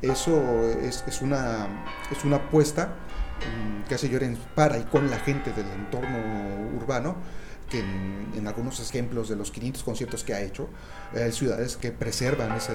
Eso 0.00 0.64
es, 0.82 1.04
es 1.06 1.20
una, 1.20 1.68
es 2.10 2.24
una 2.24 2.36
apuesta 2.36 2.94
mm, 3.40 3.88
que 3.88 3.94
hace 3.94 4.08
Llorens 4.08 4.38
para 4.54 4.78
y 4.78 4.84
con 4.84 5.10
la 5.10 5.18
gente 5.18 5.52
del 5.52 5.66
entorno 5.66 6.18
urbano 6.76 7.16
que 7.70 7.80
en, 7.80 8.46
algunos 8.46 8.80
ejemplos 8.80 9.28
de 9.28 9.36
los 9.36 9.50
500 9.50 9.82
conciertos 9.82 10.24
que 10.24 10.34
ha 10.34 10.42
hecho, 10.42 10.68
hay 11.14 11.32
ciudades 11.32 11.76
que 11.76 11.92
preservan 11.92 12.56
ese, 12.56 12.72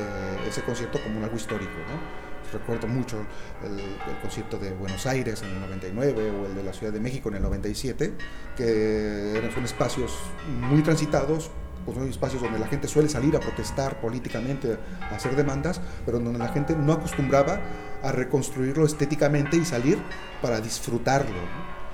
ese 0.47 0.62
concierto 0.62 0.99
como 1.03 1.23
algo 1.23 1.36
histórico. 1.36 1.71
¿no? 1.71 2.55
Recuerdo 2.58 2.88
mucho 2.88 3.25
el, 3.63 3.79
el, 3.79 4.19
concierto 4.21 4.58
de 4.58 4.71
Buenos 4.71 5.05
Aires 5.05 5.41
en 5.41 5.49
el 5.49 5.60
99 5.62 6.31
o 6.31 6.45
el 6.45 6.55
de 6.55 6.63
la 6.63 6.73
Ciudad 6.73 6.93
de 6.93 6.99
México 6.99 7.29
en 7.29 7.36
el 7.36 7.41
97, 7.41 8.13
que 8.55 9.34
eran, 9.36 9.51
son 9.51 9.65
espacios 9.65 10.13
muy 10.47 10.81
transitados, 10.81 11.51
pues 11.86 11.97
son 11.97 12.08
espacios 12.08 12.41
donde 12.41 12.60
la 12.60 12.67
gente 12.67 12.88
suele 12.88 13.10
salir 13.10 13.36
a 13.36 13.39
protestar 13.39 13.99
políticamente, 13.99 14.77
a 15.01 15.15
hacer 15.15 15.36
demandas, 15.36 15.81
pero 16.05 16.19
donde 16.19 16.39
la 16.39 16.49
gente 16.49 16.75
no 16.75 16.93
acostumbraba 16.93 17.60
a 18.01 18.12
reconstruirlo 18.12 18.86
estéticamente 18.86 19.58
y 19.58 19.65
salir 19.65 19.97
para 20.41 20.62
disfrutarlo. 20.62 21.36
¿no? 21.36 21.84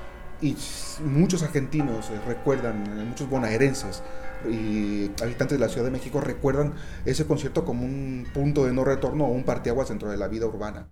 Y 0.42 0.58
muchos 1.06 1.44
argentinos 1.44 2.10
eh, 2.10 2.20
recuerdan, 2.28 3.00
eh, 3.00 3.04
muchos 3.04 3.30
bonaerenses 3.30 4.02
y 4.50 5.12
habitantes 5.22 5.58
de 5.58 5.60
la 5.60 5.70
Ciudad 5.70 5.86
de 5.86 5.92
México 5.92 6.20
recuerdan 6.20 6.74
ese 7.06 7.26
concierto 7.26 7.64
como 7.64 7.86
un 7.86 8.26
punto 8.34 8.66
de 8.66 8.74
no 8.74 8.84
retorno 8.84 9.26
o 9.26 9.32
un 9.32 9.44
parteaguas 9.44 9.90
dentro 9.90 10.10
de 10.10 10.18
la 10.18 10.28
vida 10.28 10.48
urbana. 10.48 10.90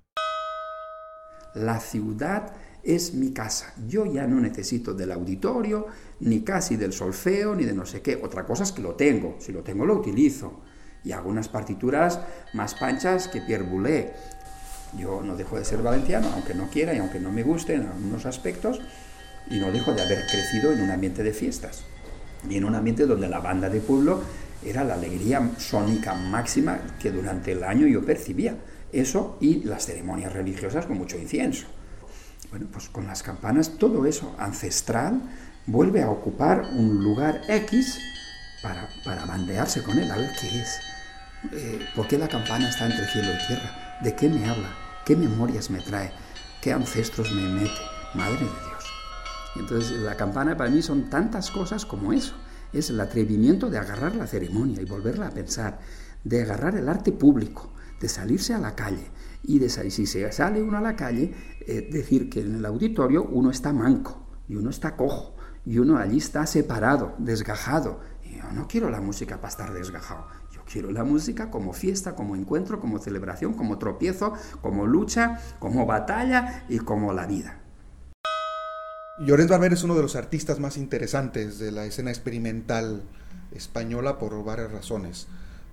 La 1.55 1.79
ciudad 1.79 2.53
es 2.83 3.15
mi 3.15 3.33
casa. 3.33 3.73
Yo 3.87 4.05
ya 4.05 4.27
no 4.27 4.39
necesito 4.39 4.93
del 4.93 5.11
auditorio, 5.11 5.87
ni 6.19 6.41
casi 6.41 6.77
del 6.77 6.93
solfeo, 6.93 7.55
ni 7.55 7.65
de 7.65 7.73
no 7.73 7.87
sé 7.87 8.01
qué. 8.01 8.19
Otra 8.23 8.45
cosa 8.45 8.63
es 8.63 8.71
que 8.71 8.83
lo 8.83 8.93
tengo. 8.95 9.35
Si 9.39 9.51
lo 9.51 9.63
tengo, 9.63 9.85
lo 9.85 9.95
utilizo. 9.95 10.61
Y 11.03 11.11
hago 11.11 11.29
unas 11.29 11.49
partituras 11.49 12.19
más 12.53 12.75
panchas 12.75 13.27
que 13.27 13.41
Pierre 13.41 13.63
Boulez. 13.63 14.11
Yo 14.97 15.21
no 15.21 15.35
dejo 15.35 15.57
de 15.57 15.65
ser 15.65 15.81
valenciano, 15.81 16.29
aunque 16.33 16.53
no 16.53 16.69
quiera 16.69 16.93
y 16.93 16.99
aunque 16.99 17.19
no 17.19 17.31
me 17.31 17.43
guste 17.43 17.73
en 17.73 17.87
algunos 17.87 18.25
aspectos, 18.25 18.81
y 19.49 19.59
no 19.59 19.71
dejo 19.71 19.93
de 19.93 20.01
haber 20.01 20.25
crecido 20.27 20.71
en 20.71 20.81
un 20.81 20.91
ambiente 20.91 21.23
de 21.23 21.33
fiestas 21.33 21.83
y 22.47 22.55
en 22.55 22.65
un 22.65 22.75
ambiente 22.75 23.05
donde 23.05 23.27
la 23.27 23.39
banda 23.39 23.69
de 23.69 23.81
pueblo 23.81 24.21
era 24.63 24.83
la 24.83 24.93
alegría 24.93 25.51
sónica 25.57 26.13
máxima 26.13 26.79
que 26.99 27.11
durante 27.11 27.51
el 27.53 27.63
año 27.63 27.87
yo 27.87 28.05
percibía. 28.05 28.55
Eso 28.91 29.37
y 29.39 29.63
las 29.63 29.85
ceremonias 29.85 30.33
religiosas 30.33 30.85
con 30.85 30.97
mucho 30.97 31.17
incienso. 31.17 31.67
Bueno, 32.49 32.67
pues 32.71 32.89
con 32.89 33.05
las 33.05 33.23
campanas 33.23 33.77
todo 33.77 34.05
eso 34.05 34.35
ancestral 34.39 35.21
vuelve 35.67 36.01
a 36.01 36.09
ocupar 36.09 36.63
un 36.73 37.03
lugar 37.03 37.41
X 37.47 37.99
para, 38.63 38.89
para 39.05 39.25
bandearse 39.25 39.83
con 39.83 39.99
él, 39.99 40.09
a 40.09 40.17
ver 40.17 40.31
qué 40.39 40.47
es. 40.59 40.79
Eh, 41.53 41.85
¿Por 41.95 42.07
qué 42.07 42.17
la 42.17 42.27
campana 42.27 42.67
está 42.67 42.85
entre 42.85 43.07
cielo 43.07 43.29
y 43.31 43.47
tierra? 43.47 43.99
¿De 44.01 44.15
qué 44.15 44.27
me 44.27 44.49
habla? 44.49 44.75
¿Qué 45.05 45.15
memorias 45.15 45.69
me 45.69 45.79
trae? 45.79 46.11
¿Qué 46.61 46.73
ancestros 46.73 47.31
me 47.31 47.47
mete? 47.47 47.81
Madre 48.15 48.39
de 48.39 48.45
Dios. 48.45 48.68
Entonces 49.59 49.99
la 49.99 50.15
campana 50.15 50.55
para 50.55 50.69
mí 50.69 50.81
son 50.81 51.09
tantas 51.09 51.51
cosas 51.51 51.85
como 51.85 52.13
eso. 52.13 52.35
Es 52.71 52.89
el 52.89 52.99
atrevimiento 52.99 53.69
de 53.69 53.77
agarrar 53.77 54.15
la 54.15 54.27
ceremonia 54.27 54.81
y 54.81 54.85
volverla 54.85 55.27
a 55.27 55.31
pensar, 55.31 55.79
de 56.23 56.41
agarrar 56.41 56.75
el 56.75 56.87
arte 56.87 57.11
público, 57.11 57.73
de 57.99 58.07
salirse 58.07 58.53
a 58.53 58.59
la 58.59 58.75
calle 58.75 59.11
y 59.43 59.59
de 59.59 59.69
si 59.69 60.05
se 60.05 60.31
sale 60.31 60.61
uno 60.61 60.77
a 60.77 60.81
la 60.81 60.95
calle, 60.95 61.33
eh, 61.61 61.89
decir 61.91 62.29
que 62.29 62.41
en 62.41 62.55
el 62.55 62.65
auditorio 62.65 63.23
uno 63.23 63.51
está 63.51 63.73
manco 63.73 64.27
y 64.47 64.55
uno 64.55 64.69
está 64.69 64.95
cojo 64.95 65.35
y 65.65 65.77
uno 65.77 65.97
allí 65.97 66.17
está 66.17 66.45
separado, 66.45 67.15
desgajado. 67.19 67.99
Yo 68.23 68.51
no 68.53 68.67
quiero 68.67 68.89
la 68.89 69.01
música 69.01 69.37
para 69.37 69.49
estar 69.49 69.73
desgajado. 69.73 70.27
Yo 70.51 70.61
quiero 70.71 70.91
la 70.91 71.03
música 71.03 71.49
como 71.49 71.73
fiesta, 71.73 72.15
como 72.15 72.35
encuentro, 72.35 72.79
como 72.79 72.99
celebración, 72.99 73.53
como 73.53 73.77
tropiezo, 73.77 74.33
como 74.61 74.85
lucha, 74.85 75.39
como 75.59 75.85
batalla 75.85 76.65
y 76.69 76.79
como 76.79 77.11
la 77.11 77.27
vida. 77.27 77.58
Llorens 79.19 79.49
Barber 79.49 79.73
es 79.73 79.83
uno 79.83 79.95
de 79.95 80.01
los 80.01 80.15
artistas 80.15 80.61
más 80.61 80.77
interesantes 80.77 81.59
de 81.59 81.73
la 81.73 81.85
escena 81.85 82.09
experimental 82.09 83.03
española 83.51 84.17
por 84.17 84.41
varias 84.45 84.71
razones. 84.71 85.27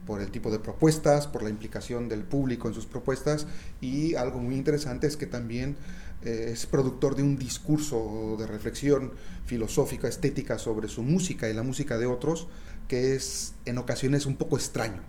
Por 0.05 0.21
el 0.21 0.33
tipo 0.33 0.51
de 0.51 0.59
propuestas, 0.59 1.29
por 1.29 1.45
la 1.45 1.51
implicación 1.51 2.09
del 2.09 2.25
público 2.25 2.67
en 2.67 2.75
sus 2.75 2.87
propuestas 2.87 3.47
y 3.81 4.17
algo 4.17 4.41
muy 4.41 4.57
interesante 4.57 5.07
es 5.07 5.17
que 5.17 5.27
también 5.27 5.77
eh, 6.25 6.51
es 6.53 6.67
productor 6.67 7.15
de 7.15 7.23
un 7.23 7.39
discurso 7.39 8.37
de 8.37 8.49
reflexión 8.49 9.13
filosófica, 9.45 10.09
estética 10.09 10.59
sobre 10.59 10.89
su 10.89 11.05
música 11.05 11.49
y 11.49 11.55
la 11.55 11.63
música 11.63 11.99
de 11.99 12.07
otros 12.07 12.49
que 12.89 13.15
es 13.15 13.55
en 13.65 13.79
ocasiones 13.79 14.27
un 14.27 14.35
poco 14.37 14.57
extraño. 14.57 15.03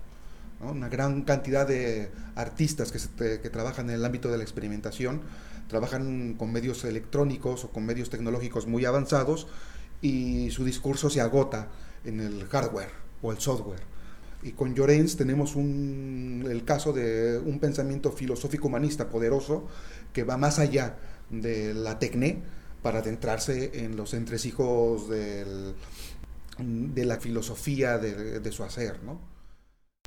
Una 0.60 0.88
gran 0.88 1.22
cantidad 1.22 1.66
de 1.66 2.10
artistas 2.34 2.90
que, 2.90 3.40
que 3.40 3.50
trabajan 3.50 3.90
en 3.90 3.96
el 3.96 4.04
ámbito 4.04 4.28
de 4.28 4.38
la 4.38 4.42
experimentación 4.42 5.20
trabajan 5.68 6.34
con 6.34 6.52
medios 6.52 6.84
electrónicos 6.84 7.64
o 7.64 7.70
con 7.70 7.84
medios 7.84 8.10
tecnológicos 8.10 8.66
muy 8.66 8.84
avanzados 8.84 9.46
y 10.02 10.50
su 10.50 10.64
discurso 10.64 11.10
se 11.10 11.20
agota 11.20 11.68
en 12.04 12.20
el 12.20 12.46
hardware 12.46 12.90
o 13.22 13.30
el 13.30 13.38
software. 13.38 13.82
Y 14.42 14.52
con 14.52 14.74
Llorens 14.74 15.16
tenemos 15.16 15.56
el 15.56 16.62
caso 16.64 16.92
de 16.92 17.38
un 17.38 17.58
pensamiento 17.58 18.12
filosófico 18.12 18.68
humanista 18.68 19.08
poderoso 19.08 19.66
que 20.12 20.24
va 20.24 20.36
más 20.36 20.58
allá 20.58 20.96
de 21.30 21.74
la 21.74 21.98
tecné 21.98 22.40
para 22.82 23.00
adentrarse 23.00 23.84
en 23.84 23.96
los 23.96 24.14
entresijos 24.14 25.08
del, 25.08 25.74
de 26.58 27.04
la 27.04 27.18
filosofía 27.18 27.98
de, 27.98 28.38
de 28.38 28.52
su 28.52 28.62
hacer. 28.62 29.02
¿no? 29.02 29.37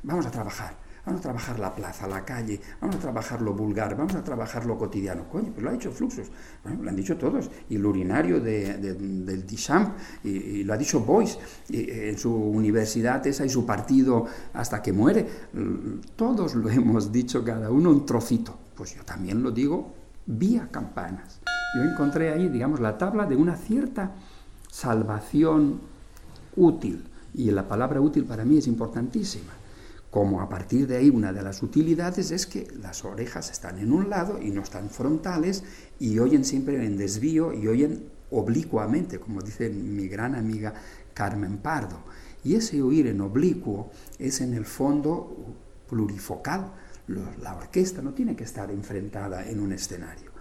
Vamos 0.02 0.26
a 0.26 0.30
trabajar 0.30 0.82
Vamos 1.04 1.18
a 1.18 1.22
trabajar 1.22 1.58
la 1.58 1.74
plaza, 1.74 2.06
la 2.06 2.24
calle, 2.24 2.60
vamos 2.80 2.96
a 2.96 2.98
trabajar 3.00 3.42
lo 3.42 3.54
vulgar, 3.54 3.96
vamos 3.96 4.14
a 4.14 4.22
trabajar 4.22 4.64
lo 4.66 4.78
cotidiano. 4.78 5.28
Coño, 5.28 5.50
pues 5.50 5.64
lo 5.64 5.70
ha 5.70 5.72
dicho 5.72 5.90
Fluxus, 5.90 6.30
lo 6.64 6.88
han 6.88 6.94
dicho 6.94 7.16
todos. 7.16 7.50
Y 7.68 7.74
el 7.74 7.84
urinario 7.84 8.40
de, 8.40 8.78
del 8.78 9.44
Duchamp, 9.44 9.96
y, 10.22 10.62
lo 10.62 10.72
ha 10.72 10.76
dicho 10.76 11.00
Boyce, 11.00 11.38
en 11.70 12.16
su 12.16 12.32
universidad 12.32 13.26
esa 13.26 13.44
y 13.44 13.48
su 13.48 13.66
partido 13.66 14.26
hasta 14.52 14.80
que 14.80 14.92
muere. 14.92 15.26
Todos 16.14 16.54
lo 16.54 16.70
hemos 16.70 17.10
dicho, 17.10 17.44
cada 17.44 17.68
uno 17.68 17.90
un 17.90 18.06
trocito. 18.06 18.56
Pues 18.76 18.94
yo 18.94 19.04
también 19.04 19.42
lo 19.42 19.50
digo 19.50 19.92
vía 20.26 20.68
campanas. 20.70 21.40
Yo 21.74 21.82
encontré 21.82 22.32
ahí, 22.32 22.48
digamos, 22.48 22.78
la 22.78 22.96
tabla 22.96 23.26
de 23.26 23.34
una 23.34 23.56
cierta 23.56 24.12
salvación 24.70 25.80
útil. 26.54 27.08
Y 27.34 27.50
la 27.50 27.66
palabra 27.66 28.00
útil 28.00 28.24
para 28.24 28.44
mí 28.44 28.58
es 28.58 28.68
importantísima 28.68 29.52
como 30.12 30.42
a 30.42 30.48
partir 30.50 30.86
de 30.86 30.98
ahí 30.98 31.08
una 31.08 31.32
de 31.32 31.40
las 31.40 31.62
utilidades 31.62 32.32
es 32.32 32.46
que 32.46 32.68
las 32.82 33.02
orejas 33.02 33.50
están 33.50 33.78
en 33.78 33.94
un 33.94 34.10
lado 34.10 34.38
y 34.42 34.50
no 34.50 34.60
están 34.60 34.90
frontales 34.90 35.64
y 35.98 36.18
oyen 36.18 36.44
siempre 36.44 36.84
en 36.84 36.98
desvío 36.98 37.54
y 37.54 37.66
oyen 37.66 38.10
oblicuamente, 38.30 39.18
como 39.18 39.40
dice 39.40 39.70
mi 39.70 40.08
gran 40.08 40.34
amiga 40.34 40.74
Carmen 41.14 41.56
Pardo. 41.56 42.02
Y 42.44 42.56
ese 42.56 42.82
oír 42.82 43.06
en 43.06 43.22
oblicuo 43.22 43.90
es 44.18 44.42
en 44.42 44.52
el 44.52 44.66
fondo 44.66 45.56
plurifocal. 45.88 46.74
La 47.40 47.56
orquesta 47.56 48.02
no 48.02 48.12
tiene 48.12 48.36
que 48.36 48.44
estar 48.44 48.70
enfrentada 48.70 49.48
en 49.48 49.60
un 49.60 49.72
escenario 49.72 50.32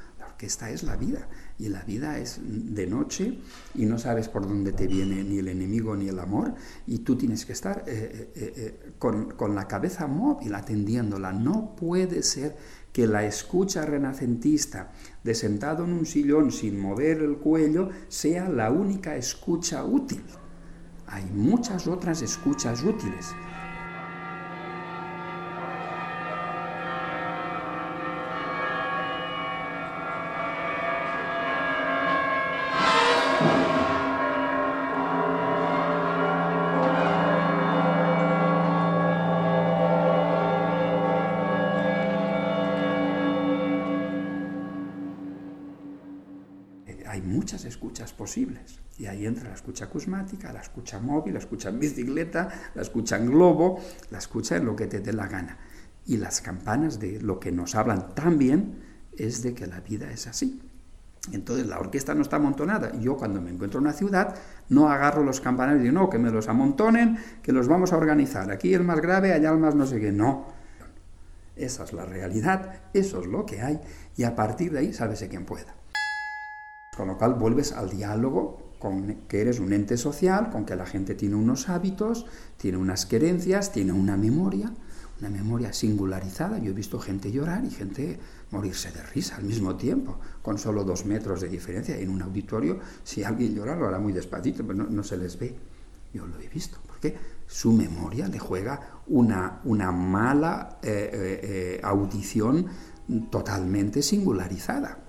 que 0.42 0.48
esta 0.48 0.72
es 0.72 0.82
la 0.82 0.96
vida 0.96 1.28
y 1.62 1.70
la 1.70 1.84
vida 1.84 2.18
es 2.18 2.40
de 2.44 2.88
noche 2.88 3.38
y 3.76 3.86
no 3.86 4.00
sabes 4.00 4.28
por 4.28 4.48
dónde 4.48 4.72
te 4.72 4.88
viene 4.88 5.24
ni 5.24 5.38
el 5.38 5.48
enemigo 5.48 5.96
ni 5.96 6.10
el 6.10 6.18
amor 6.18 6.56
y 6.88 7.00
tú 7.00 7.16
tienes 7.16 7.46
que 7.46 7.54
estar 7.54 7.84
eh, 7.86 8.32
eh, 8.36 8.54
eh, 8.58 8.94
con, 8.98 9.32
con 9.34 9.54
la 9.54 9.68
cabeza 9.68 10.08
móvil 10.08 10.56
atendiéndola. 10.56 11.32
No 11.32 11.76
puede 11.76 12.24
ser 12.24 12.58
que 12.92 13.06
la 13.06 13.26
escucha 13.26 13.86
renacentista 13.86 14.92
de 15.24 15.36
sentado 15.36 15.86
en 15.86 15.94
un 15.94 16.08
sillón 16.08 16.52
sin 16.52 16.80
mover 16.80 17.20
el 17.20 17.38
cuello 17.38 17.90
sea 18.08 18.50
la 18.50 18.72
única 18.72 19.16
escucha 19.16 19.86
útil. 19.86 20.24
Hay 21.06 21.26
muchas 21.26 21.86
otras 21.86 22.24
escuchas 22.24 22.84
útiles. 22.84 23.28
Escuchas 47.40 48.14
posibles. 48.14 48.80
Y 48.98 49.06
ahí 49.06 49.26
entra 49.26 49.50
la 49.50 49.56
escucha 49.56 49.86
acusmática, 49.86 50.54
la 50.54 50.62
escucha 50.62 51.00
móvil, 51.00 51.34
la 51.34 51.40
escucha 51.40 51.70
en 51.70 51.80
bicicleta, 51.80 52.50
la 52.76 52.82
escucha 52.82 53.18
en 53.18 53.32
globo, 53.32 53.80
la 54.10 54.18
escucha 54.18 54.58
en 54.58 54.66
lo 54.66 54.76
que 54.76 54.88
te 54.88 55.00
dé 55.00 55.14
la 55.14 55.28
gana. 55.28 55.58
Y 56.06 56.18
las 56.18 56.42
campanas 56.42 57.00
de 57.00 57.22
lo 57.22 57.40
que 57.40 57.52
nos 57.52 57.76
hablan 57.76 58.14
también 58.16 58.80
es 59.18 59.42
de 59.44 59.54
que 59.54 59.68
la 59.68 59.80
vida 59.82 60.12
es 60.12 60.28
así. 60.28 60.62
Entonces 61.32 61.68
la 61.68 61.80
orquesta 61.80 62.16
no 62.16 62.24
está 62.24 62.38
amontonada. 62.38 62.92
Yo 63.00 63.16
cuando 63.16 63.42
me 63.42 63.52
encuentro 63.52 63.80
en 63.80 63.86
una 63.86 63.94
ciudad 63.94 64.36
no 64.70 64.90
agarro 64.90 65.24
los 65.24 65.40
campanarios 65.40 65.82
y 65.82 65.90
digo, 65.90 66.00
no, 66.02 66.10
que 66.10 66.18
me 66.18 66.32
los 66.32 66.48
amontonen, 66.48 67.18
que 67.44 67.52
los 67.52 67.68
vamos 67.68 67.94
a 67.94 67.98
organizar. 67.98 68.52
Aquí 68.52 68.74
el 68.74 68.84
más 68.84 69.00
grave, 69.00 69.34
allá 69.34 69.52
el 69.52 69.60
más 69.60 69.76
no 69.76 69.86
sé 69.86 70.00
qué. 70.00 70.12
No. 70.12 70.48
Esa 71.56 71.84
es 71.84 71.94
la 71.94 72.06
realidad, 72.06 72.82
eso 72.94 73.22
es 73.22 73.28
lo 73.28 73.46
que 73.46 73.62
hay 73.62 73.80
y 74.18 74.24
a 74.24 74.36
partir 74.36 74.72
de 74.72 74.80
ahí 74.80 74.94
sálvese 74.94 75.28
quien 75.28 75.46
pueda. 75.46 75.76
Con 77.02 77.08
lo 77.08 77.18
cual 77.18 77.34
vuelves 77.34 77.72
al 77.72 77.90
diálogo 77.90 78.76
con 78.78 79.26
que 79.28 79.42
eres 79.42 79.60
un 79.60 79.74
ente 79.74 79.98
social, 79.98 80.52
con 80.52 80.66
que 80.66 80.76
la 80.76 80.86
gente 80.86 81.16
tiene 81.16 81.34
unos 81.34 81.68
hábitos, 81.68 82.28
tiene 82.58 82.78
unas 82.78 83.08
querencias, 83.08 83.72
tiene 83.72 83.92
una 83.92 84.18
memoria, 84.18 84.72
una 85.20 85.32
memoria 85.32 85.74
singularizada. 85.74 86.60
Yo 86.60 86.70
he 86.70 86.74
visto 86.76 87.00
gente 87.00 87.32
llorar 87.32 87.66
y 87.66 87.72
gente 87.72 88.20
morirse 88.52 88.92
de 88.92 89.02
risa 89.02 89.38
al 89.38 89.46
mismo 89.46 89.78
tiempo, 89.78 90.20
con 90.44 90.60
solo 90.60 90.84
dos 90.84 91.08
metros 91.08 91.42
de 91.42 91.50
diferencia. 91.50 91.98
En 91.98 92.12
un 92.12 92.22
auditorio, 92.22 92.78
si 93.04 93.24
alguien 93.24 93.56
llora, 93.56 93.76
lo 93.76 93.88
hará 93.88 93.98
muy 93.98 94.14
despacito, 94.14 94.64
pero 94.64 94.84
no, 94.88 95.04
se 95.04 95.18
les 95.18 95.40
ve. 95.40 95.56
Yo 96.14 96.28
lo 96.28 96.40
he 96.40 96.50
visto, 96.50 96.78
porque 96.86 97.18
su 97.48 97.74
memoria 97.74 98.28
le 98.28 98.38
juega 98.38 99.00
una, 99.08 99.60
una 99.64 99.92
mala 99.92 100.78
eh, 100.84 101.10
eh, 101.12 101.40
eh, 101.42 101.82
audición 101.82 102.68
totalmente 103.32 104.04
singularizada 104.04 105.00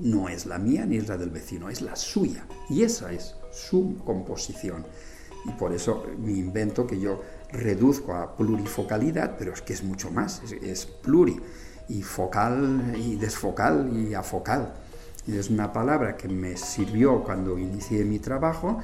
no 0.00 0.28
es 0.28 0.46
la 0.46 0.58
mía 0.58 0.86
ni 0.86 0.96
es 0.96 1.08
la 1.08 1.16
del 1.16 1.30
vecino, 1.30 1.70
es 1.70 1.82
la 1.82 1.96
suya. 1.96 2.46
Y 2.68 2.82
esa 2.82 3.12
es 3.12 3.34
su 3.50 3.96
composición. 4.04 4.86
Y 5.44 5.50
por 5.52 5.72
eso 5.72 6.04
mi 6.18 6.38
invento 6.38 6.86
que 6.86 7.00
yo 7.00 7.22
reduzco 7.52 8.14
a 8.14 8.36
plurifocalidad, 8.36 9.36
pero 9.38 9.52
es 9.52 9.62
que 9.62 9.72
es 9.72 9.82
mucho 9.82 10.10
más, 10.10 10.42
es, 10.62 10.86
pluri, 10.86 11.40
y 11.88 12.02
focal 12.02 12.94
y 12.98 13.16
desfocal 13.16 13.90
y 13.96 14.14
afocal. 14.14 14.74
Y 15.26 15.36
es 15.36 15.50
una 15.50 15.72
palabra 15.72 16.16
que 16.16 16.28
me 16.28 16.56
sirvió 16.56 17.22
cuando 17.22 17.58
inicié 17.58 18.04
mi 18.04 18.18
trabajo 18.18 18.78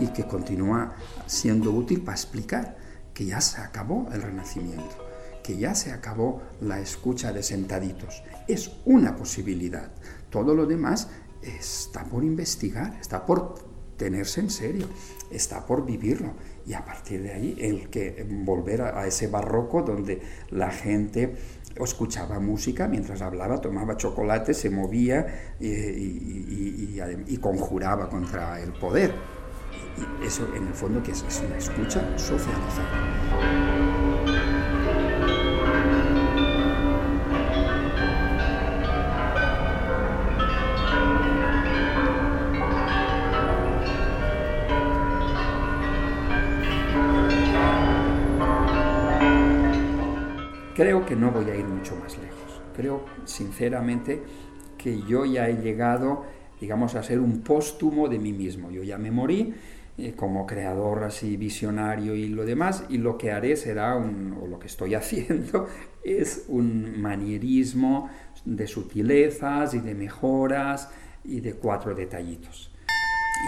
y 0.00 0.08
que 0.08 0.26
continúa 0.26 0.94
siendo 1.26 1.70
útil 1.72 2.02
para 2.02 2.16
explicar 2.16 2.76
que 3.12 3.26
ya 3.26 3.40
se 3.40 3.60
acabó 3.60 4.08
el 4.12 4.22
renacimiento, 4.22 4.96
que 5.42 5.58
ya 5.58 5.74
se 5.74 5.92
acabó 5.92 6.42
la 6.60 6.80
escucha 6.80 7.32
de 7.32 7.42
sentaditos. 7.42 8.22
Es 8.48 8.72
una 8.84 9.16
posibilidad. 9.16 9.90
Todo 10.30 10.54
lo 10.54 10.66
demás 10.66 11.08
está 11.42 12.04
por 12.04 12.24
investigar, 12.24 12.96
está 13.00 13.26
por 13.26 13.54
tenerse 13.96 14.40
en 14.40 14.50
serio, 14.50 14.86
está 15.30 15.66
por 15.66 15.84
vivirlo. 15.84 16.32
Y 16.66 16.72
a 16.72 16.84
partir 16.84 17.22
de 17.22 17.32
ahí, 17.32 17.56
el 17.58 17.90
que 17.90 18.26
volver 18.44 18.82
a, 18.82 19.06
ese 19.06 19.26
barroco 19.26 19.82
donde 19.82 20.22
la 20.50 20.70
gente 20.70 21.36
escuchaba 21.76 22.40
música 22.40 22.88
mientras 22.88 23.20
hablaba, 23.20 23.60
tomaba 23.60 23.96
chocolate, 23.96 24.54
se 24.54 24.70
movía 24.70 25.54
y, 25.60 27.38
conjuraba 27.40 28.08
contra 28.08 28.60
el 28.60 28.72
poder. 28.72 29.14
Eso 30.24 30.48
en 30.54 30.66
el 30.66 30.74
fondo 30.74 31.02
que 31.02 31.12
es, 31.12 31.22
es 31.28 31.42
una 31.46 31.58
escucha 31.58 32.16
socializada. 32.16 33.20
Creo 50.80 51.04
que 51.04 51.14
no 51.14 51.30
voy 51.30 51.44
a 51.50 51.54
ir 51.54 51.66
mucho 51.66 51.94
más 51.96 52.16
lejos. 52.16 52.62
Creo 52.74 53.04
sinceramente 53.26 54.22
que 54.78 55.02
yo 55.02 55.26
ya 55.26 55.46
he 55.46 55.60
llegado, 55.60 56.24
digamos, 56.58 56.94
a 56.94 57.02
ser 57.02 57.20
un 57.20 57.42
póstumo 57.42 58.08
de 58.08 58.18
mí 58.18 58.32
mismo. 58.32 58.70
Yo 58.70 58.82
ya 58.82 58.96
me 58.96 59.10
morí 59.10 59.52
eh, 59.98 60.14
como 60.16 60.46
creador 60.46 61.04
así 61.04 61.36
visionario 61.36 62.14
y 62.14 62.28
lo 62.28 62.46
demás, 62.46 62.84
y 62.88 62.96
lo 62.96 63.18
que 63.18 63.30
haré 63.30 63.56
será, 63.56 63.94
un, 63.94 64.38
o 64.42 64.46
lo 64.46 64.58
que 64.58 64.68
estoy 64.68 64.94
haciendo, 65.00 65.66
es 66.02 66.46
un 66.48 66.98
manierismo 66.98 68.08
de 68.46 68.66
sutilezas 68.66 69.74
y 69.74 69.80
de 69.80 69.94
mejoras 69.94 70.88
y 71.24 71.40
de 71.40 71.56
cuatro 71.56 71.94
detallitos. 71.94 72.72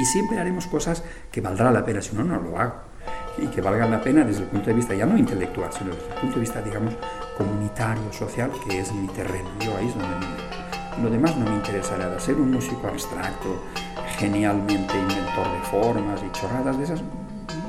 Y 0.02 0.04
siempre 0.04 0.38
haremos 0.38 0.66
cosas 0.66 1.02
que 1.30 1.40
valdrá 1.40 1.70
la 1.70 1.82
pena, 1.82 2.02
si 2.02 2.14
no, 2.14 2.24
no 2.24 2.38
lo 2.38 2.58
hago 2.58 2.91
y 3.38 3.46
que 3.46 3.60
valgan 3.60 3.90
la 3.90 4.00
pena 4.00 4.24
desde 4.24 4.42
el 4.42 4.48
punto 4.48 4.66
de 4.66 4.74
vista 4.74 4.94
ya 4.94 5.06
no 5.06 5.16
intelectual, 5.16 5.72
sino 5.72 5.94
desde 5.94 6.08
el 6.08 6.14
punto 6.20 6.34
de 6.34 6.40
vista, 6.40 6.62
digamos, 6.62 6.94
comunitario, 7.36 8.12
social, 8.12 8.50
que 8.66 8.80
es 8.80 8.92
mi 8.92 9.08
terreno. 9.08 9.48
Yo 9.60 9.76
ahí 9.76 9.88
es 9.88 9.94
donde 9.94 10.26
me... 10.26 11.02
Lo 11.02 11.10
demás 11.10 11.36
no 11.36 11.46
me 11.46 11.56
interesa 11.56 11.96
nada. 11.96 12.20
Ser 12.20 12.36
un 12.36 12.50
músico 12.50 12.86
abstracto, 12.86 13.62
genialmente 14.18 14.98
inventor 14.98 15.50
de 15.52 15.60
formas 15.70 16.22
y 16.22 16.30
chorradas 16.32 16.76
de 16.78 16.84
esas, 16.84 17.02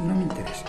no 0.06 0.16
me 0.16 0.24
interesa. 0.24 0.66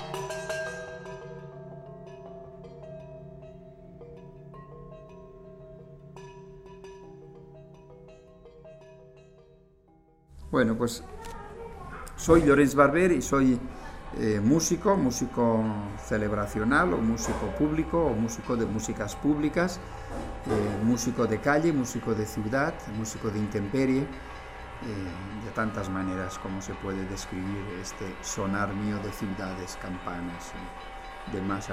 Bueno, 10.50 10.76
pues 10.76 11.02
soy 12.14 12.42
Lorenz 12.42 12.76
Barber 12.76 13.11
y 13.11 13.20
soy 13.20 13.59
eh, 14.18 14.40
músico, 14.40 14.96
músico 14.96 15.64
celebracional 15.98 16.94
o 16.94 16.98
músico 16.98 17.46
público 17.59 17.98
o 17.98 18.14
músico 18.14 18.57
de 18.57 18.66
músicas 18.66 19.14
públicas, 19.16 19.81
eh, 20.46 20.85
músico 20.85 21.27
de 21.27 21.38
calle, 21.38 21.72
músico 21.72 22.14
de 22.14 22.27
ciudad, 22.27 22.74
músico 22.96 23.31
de 23.31 23.38
intemperie, 23.38 24.03
eh, 24.03 25.44
de 25.44 25.50
tantas 25.53 25.88
maneras 25.88 26.38
como 26.38 26.61
se 26.61 26.74
puede 26.74 27.05
describir 27.07 27.64
este 27.81 28.05
sonar 28.22 28.74
mío 28.74 28.98
de 28.98 29.11
ciudades, 29.12 29.79
campanas, 29.81 30.53
de 31.33 31.40
más. 31.40 31.68